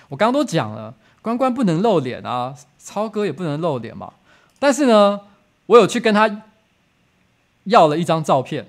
[0.09, 4.13] 我刚刚都讲了，关关不能露脸啊，超哥也不能露脸嘛，
[4.61, 5.21] 但是呢。
[5.67, 6.43] 我有去跟他
[7.65, 8.67] 要了一张照片，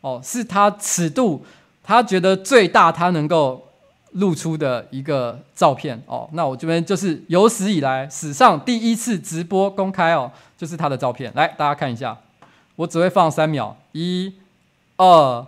[0.00, 1.46] 哦，是他尺度
[1.82, 3.68] 他觉得最大他能够
[4.12, 12.16] 露出的一个照片，哦，那我这边就是有史以来史上第一次直播公开哦，就是他的照片，来大家看一下，
[12.76, 14.34] 我只会放三秒，一、
[14.96, 15.46] 二、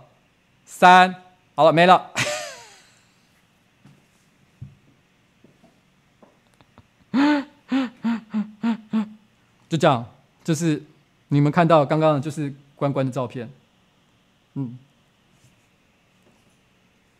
[0.65, 1.15] 三，
[1.55, 2.11] 好了，没了，
[9.69, 10.05] 就这样。
[10.47, 10.81] 就是
[11.27, 13.49] 你们看到刚刚的，就是关关的照片，
[14.53, 14.77] 嗯，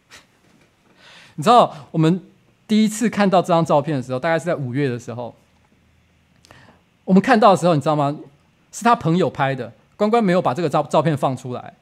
[1.35, 2.23] 你知道我们
[2.69, 5.35] 第一次看到这张照片的时候，大概是在五月的时候，
[7.03, 8.17] 我们看到的时候，你知道吗？
[8.71, 11.73] 是他朋友拍的，关关没有把这个照照片放出来，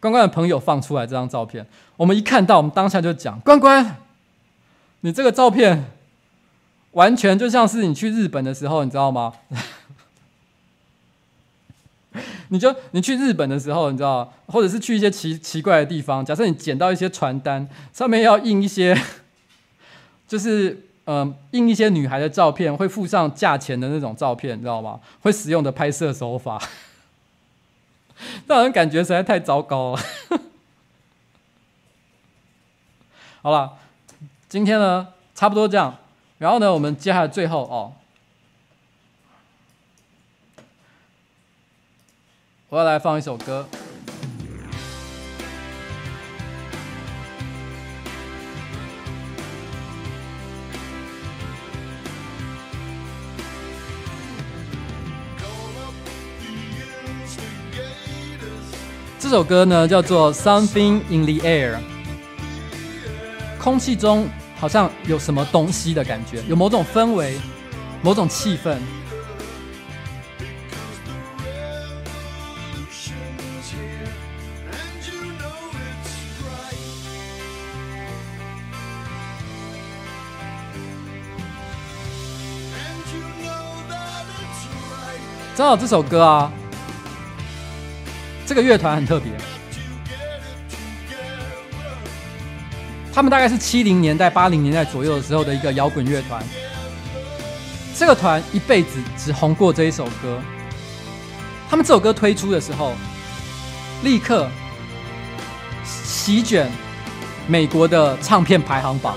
[0.00, 1.64] 关关的朋友放出来这张照片，
[1.96, 3.98] 我们一看到，我们当下就讲，关关，
[5.02, 5.92] 你这个照片
[6.90, 9.34] 完全就像是你去日本的时候，你知道吗？
[12.48, 16.24] 你就你去日本的时候，你知道，或者是去一些奇奇怪的地方。
[16.24, 18.96] 假设你捡到一些传单，上面要印一些，
[20.28, 25.00] 就是嗯、印一些女孩的照片，会附上价钱的那种照片，你知道吗？
[25.20, 26.60] 会使用的拍摄手法，
[28.46, 30.00] 让人感觉实在太糟糕了。
[33.42, 33.74] 好了，
[34.48, 35.96] 今天呢，差不多这样。
[36.38, 37.92] 然后呢，我们接下来最后哦。
[42.74, 43.64] 我要来放一首歌。
[59.20, 61.76] 这首歌呢，叫做《Something in the Air》，
[63.56, 67.36] 空气中好像有什么东西的感觉，有某种氛围，
[68.02, 68.76] 某种气氛。
[85.56, 86.50] 正好这首歌啊，
[88.44, 89.30] 这个乐团很特别，
[93.12, 96.42] 他们大概是七零年代、八零年代左右的时候的一个摇滚乐团。
[97.96, 100.40] 这个团一辈子只红过这一首歌。
[101.70, 102.92] 他们这首歌推出的时候，
[104.02, 104.48] 立刻
[105.84, 106.68] 席卷
[107.46, 109.16] 美国的唱片排行榜，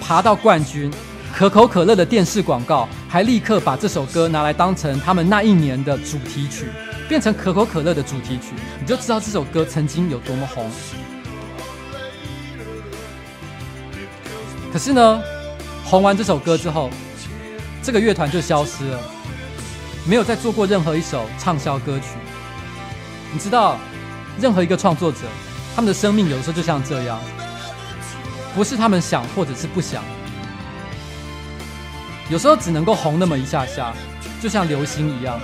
[0.00, 0.88] 爬到冠军。
[1.36, 6.68] 可口可乐的电视广告还立刻把这首歌拿来当成他们那一年的主题曲，
[7.08, 10.70] 变成可口可乐的主题曲，你就知道这首歌曾经有多么红。
[14.72, 15.20] 可是呢，
[15.84, 16.88] 红完这首歌之后，
[17.82, 19.00] 这个乐团就消失了，
[20.06, 22.06] 没有再做过任何一首畅销歌曲。
[23.32, 23.76] 你知道，
[24.40, 25.18] 任何一个创作者，
[25.74, 27.18] 他们的生命有的时候就像这样，
[28.54, 30.00] 不是他们想或者是不想。
[32.30, 33.92] 有时候只能够红那么一下下，
[34.42, 35.38] 就像流星一样。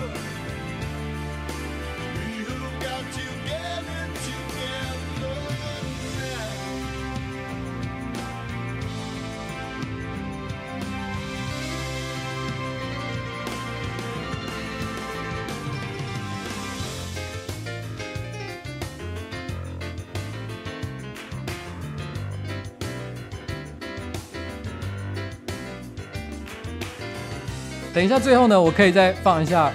[28.00, 29.70] 等一下，最后呢，我可以再放一下。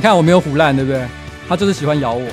[0.00, 1.06] 你看我没有唬烂，对不对？
[1.46, 2.26] 他就是喜欢咬我。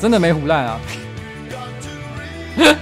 [0.00, 0.80] 真的没唬烂啊！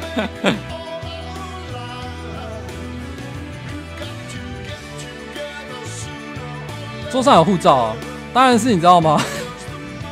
[7.12, 7.94] 桌上有护照啊，
[8.32, 9.20] 当然是你知道吗？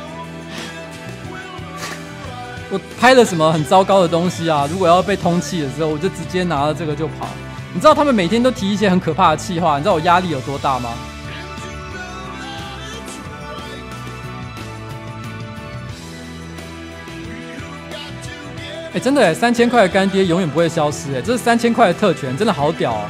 [2.69, 4.69] 我拍了什么很糟糕的东西啊？
[4.71, 7.27] 如果要被通缉的时候，我就直接拿了这个就跑。
[7.73, 10.89] 你知道他们每天都提一些很可怕的气话，你知道我压力有多大吗？
[18.91, 23.09] 哎、真的哎，三千块的干爹永远不会消失哎，这是三千块的特权，真的好屌啊！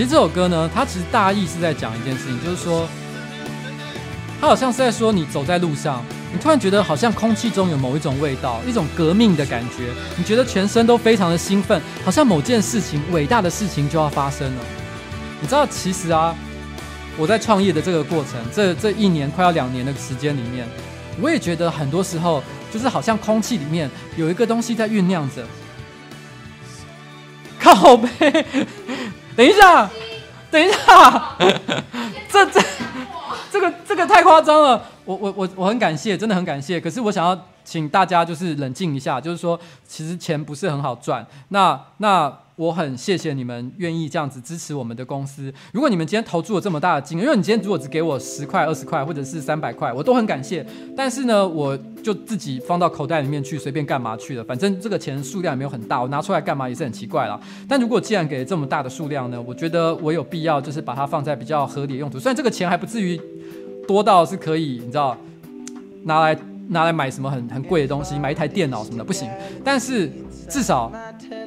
[0.00, 2.88] 其实这首歌呢，它其实大意是在讲一件事情，就是说，
[4.40, 6.02] 它好像是在说你走在路上。
[6.32, 9.92] 你突然觉得好像空气中有某一种味道，一种革命的感觉。
[10.16, 14.64] 你觉得全身都非常的兴奋，好像某件事情伟大的事情就要发生了。
[15.38, 16.34] 你知道，其实啊，
[17.18, 20.66] 我在创业的这个过程，这这一年快要两年的时间里面，
[21.20, 25.44] 我也觉得很多时候就是好像空气里面有一个东西在酝酿着。
[27.60, 28.08] 靠背，
[29.40, 29.88] 等一下，
[30.50, 31.36] 等一下，
[32.28, 32.60] 这这
[33.50, 34.84] 这个这个太夸张了。
[35.06, 36.78] 我我我我很感谢，真的很感谢。
[36.78, 39.58] 可是我想要请大家就是冷静一下，就是说，
[39.88, 41.26] 其实钱不是很好赚。
[41.48, 42.30] 那那
[42.60, 45.50] 我很谢谢你们愿意这样子支持我们的公司。
[45.72, 50.64] 如果你们今天投注了这么大的金额，因为你今天如果只给我十块、二十块或者是三百块，我都很感谢。
[50.94, 54.44] 但是呢，我就自己放到口袋里面去，随便干嘛去了。
[54.44, 57.40] 反正这个钱数量也没有很大，我拿出来干嘛也是很奇怪啦。
[57.66, 62.18] 但如果既然给这么大的数量呢，我觉得我有必要就是把它放在比较合理的用途。
[62.18, 63.18] 虽然这个钱还不至于。
[63.88, 65.16] 多到是可以，你知道，
[66.04, 66.38] 拿来
[66.68, 69.28] 拿来买什么很很贵的东西，买一台电脑什么的不行。
[69.64, 70.08] 但是
[70.50, 70.90] 至少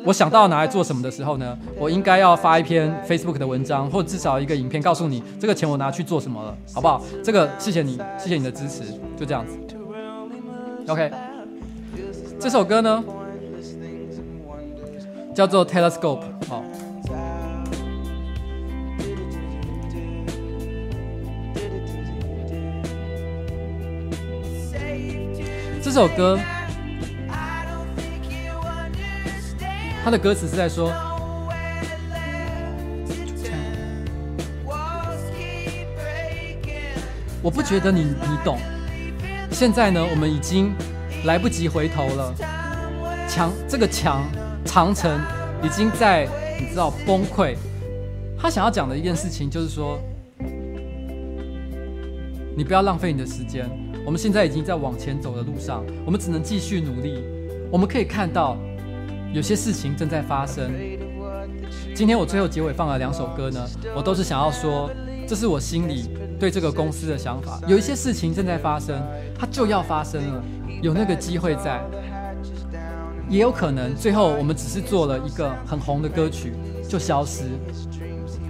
[0.06, 7.04] 我想到拿来做什么的时候呢，我应该要发一篇 Facebook 的文章，或者至少一个影片，告诉你这个钱我拿去做什么了，好不好？
[7.22, 8.84] 这个谢谢你，谢谢你的支持，
[9.18, 9.60] 就这样子。
[10.88, 11.12] OK，
[12.40, 13.04] 这首歌呢
[15.36, 16.64] 叫做 Telescope，好。
[25.82, 26.40] 这首歌，
[30.04, 30.92] 他的歌词是在说
[37.42, 38.58] ：“我不觉得你你懂。
[39.50, 40.74] 现在呢，我们已经
[41.24, 42.36] 来不及回头了。
[43.30, 44.26] 墙这个墙
[44.66, 45.18] 长城
[45.64, 46.28] 已经在
[46.60, 47.56] 你知道崩溃。
[48.38, 49.98] 他想要讲的一件事情就是说，
[52.58, 53.70] 你不要浪费你的时间。”
[54.06, 57.24] 我们现在已经在往前走的路上，我们只能继续努力。
[57.72, 58.58] 我们可以看到，
[59.34, 60.72] 有些事情正在发生。
[61.96, 63.66] 今天我最后结尾放了两首歌呢，
[63.96, 64.92] 我都是想要说，
[65.28, 66.08] 这是我心里
[66.40, 67.60] 对这个公司的想法。
[67.68, 69.02] 有一些事情正在发生，
[69.38, 70.44] 它就要发生了，
[70.84, 71.82] 有那个机会在，
[73.28, 76.54] 也有可能最后我们只是做了一个很红的歌曲
[76.88, 77.46] 就消失，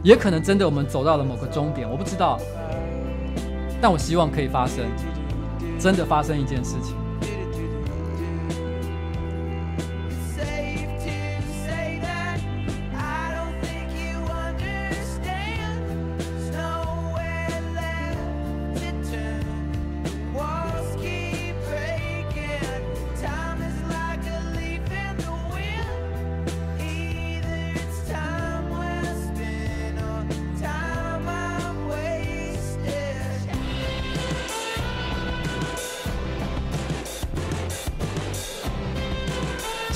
[0.03, 2.37] 也可能真的我们走到了某个终点，我不知道，
[3.81, 4.83] 但我希望可以发生。
[5.79, 6.95] 真的发生一件事情。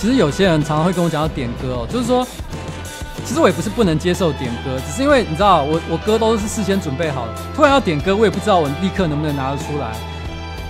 [0.07, 2.25] 其实有些人常常会跟我讲到点歌哦，就是说，
[3.25, 9.91] 其实我也不是不能接受点歌，只是因为你知道，我我歌都是事先准备好的，突然要点歌，我也不知道我立刻能不能拿得出来。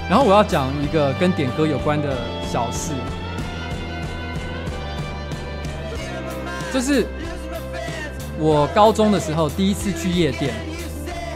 [0.10, 2.18] 然后我要讲一个跟点歌有关的
[2.52, 2.94] 小事，
[6.74, 7.06] 就是
[8.40, 10.52] 我高中的时候第一次去夜店，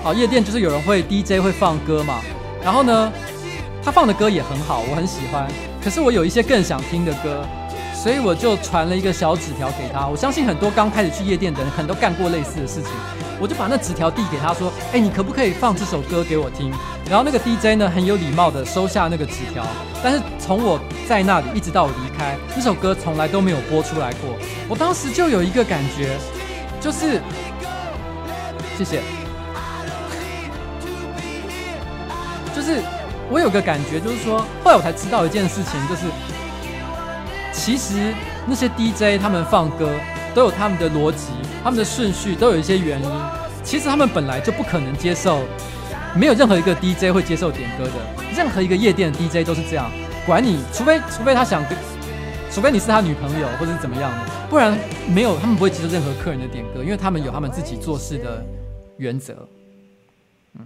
[0.02, 2.20] 好，夜店就是有人会 DJ 会放歌嘛，
[2.64, 3.14] 然后呢，
[3.84, 5.48] 他放的歌也很好，我很喜欢，
[5.84, 7.46] 可是我有一些更想听的歌。
[8.02, 10.08] 所以我就传了一个小纸条给他。
[10.08, 12.90] 我相信很多刚开始去夜店的人，很多干过类似的事情。
[13.40, 16.74] 我就把那纸条递给他，说：“哎，你可不可以放这首歌给我听？”
[17.08, 19.64] 然后那个 DJ 呢，很有礼貌的收下那个纸条。
[20.02, 24.36] 但是从我在那里一直到我离开，那首歌从来都没有播出来过。
[24.68, 26.18] 我当时就有一个感觉，
[26.80, 27.22] 就是
[28.80, 29.02] 谢谢，
[32.56, 32.82] 就是
[33.30, 36.02] 我有个感觉，就是说，后来我才知道一件事情，就是
[37.64, 38.12] 其实
[38.48, 39.88] 那些 DJ 他们放歌
[40.34, 41.28] 都有他们的逻辑，
[41.64, 43.10] 他们的顺序都有一些原因。
[43.64, 45.44] 其实他们本来就不可能接受，
[46.16, 47.94] 没有任何一个 DJ 会接受点歌的，
[48.36, 49.92] 任何一个夜店的 DJ 都是这样。
[50.26, 51.64] 管你，除非除非他想，
[52.52, 54.76] 除非你是他女朋友或者是怎么样的，不然
[55.08, 58.44] 没有，他们不会接受任何客人的点歌，因为他们有他们自己做事的
[58.98, 59.48] 原则。
[60.58, 60.66] 嗯，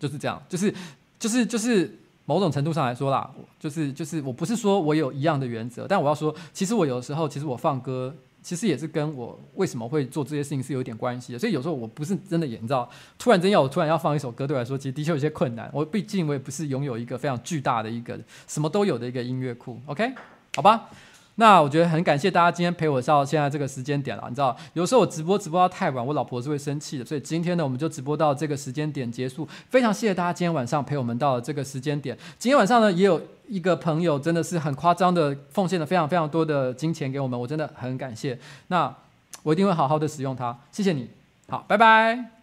[0.00, 0.74] 就是这样，就是
[1.20, 1.94] 就是就是
[2.26, 8.14] 某种程度上来说啦，就是就是我不是说我有一样的原则，但我要说，其实我有时候其实我放歌。
[8.42, 12.88] 其实也是跟我为什么会做这些事情是有点关系的，所以有时候我不是真的演，你知道，
[13.18, 15.68] 突然间要我突然要放一首歌，对我来说其实的确有些困难。
[15.72, 18.16] 我毕竟我也不是拥有一个非常巨大的一个
[18.46, 20.14] 什么都有的一个音乐库，OK，
[20.54, 20.88] 好吧。
[21.38, 24.24] 那我觉得很感谢大家今天陪我到现在这个时间点了。
[24.28, 27.04] 你知道，有时候我直播直播到太晚，我老婆是会生气的。
[27.04, 29.46] 所以今天呢，我们就直播到这个时间点结束。
[29.68, 32.16] 非常谢谢大家今天晚上陪我们到了这个时间点。
[32.38, 38.38] 今天晚上呢，也有一个朋友真的是很夸张的奉献了非常非常多的金钱给我们，我真的很感谢。
[38.68, 38.94] 那
[39.42, 40.56] 我一定会好好的使用它。
[40.72, 41.08] 谢谢你，
[41.48, 42.35] 好，拜拜。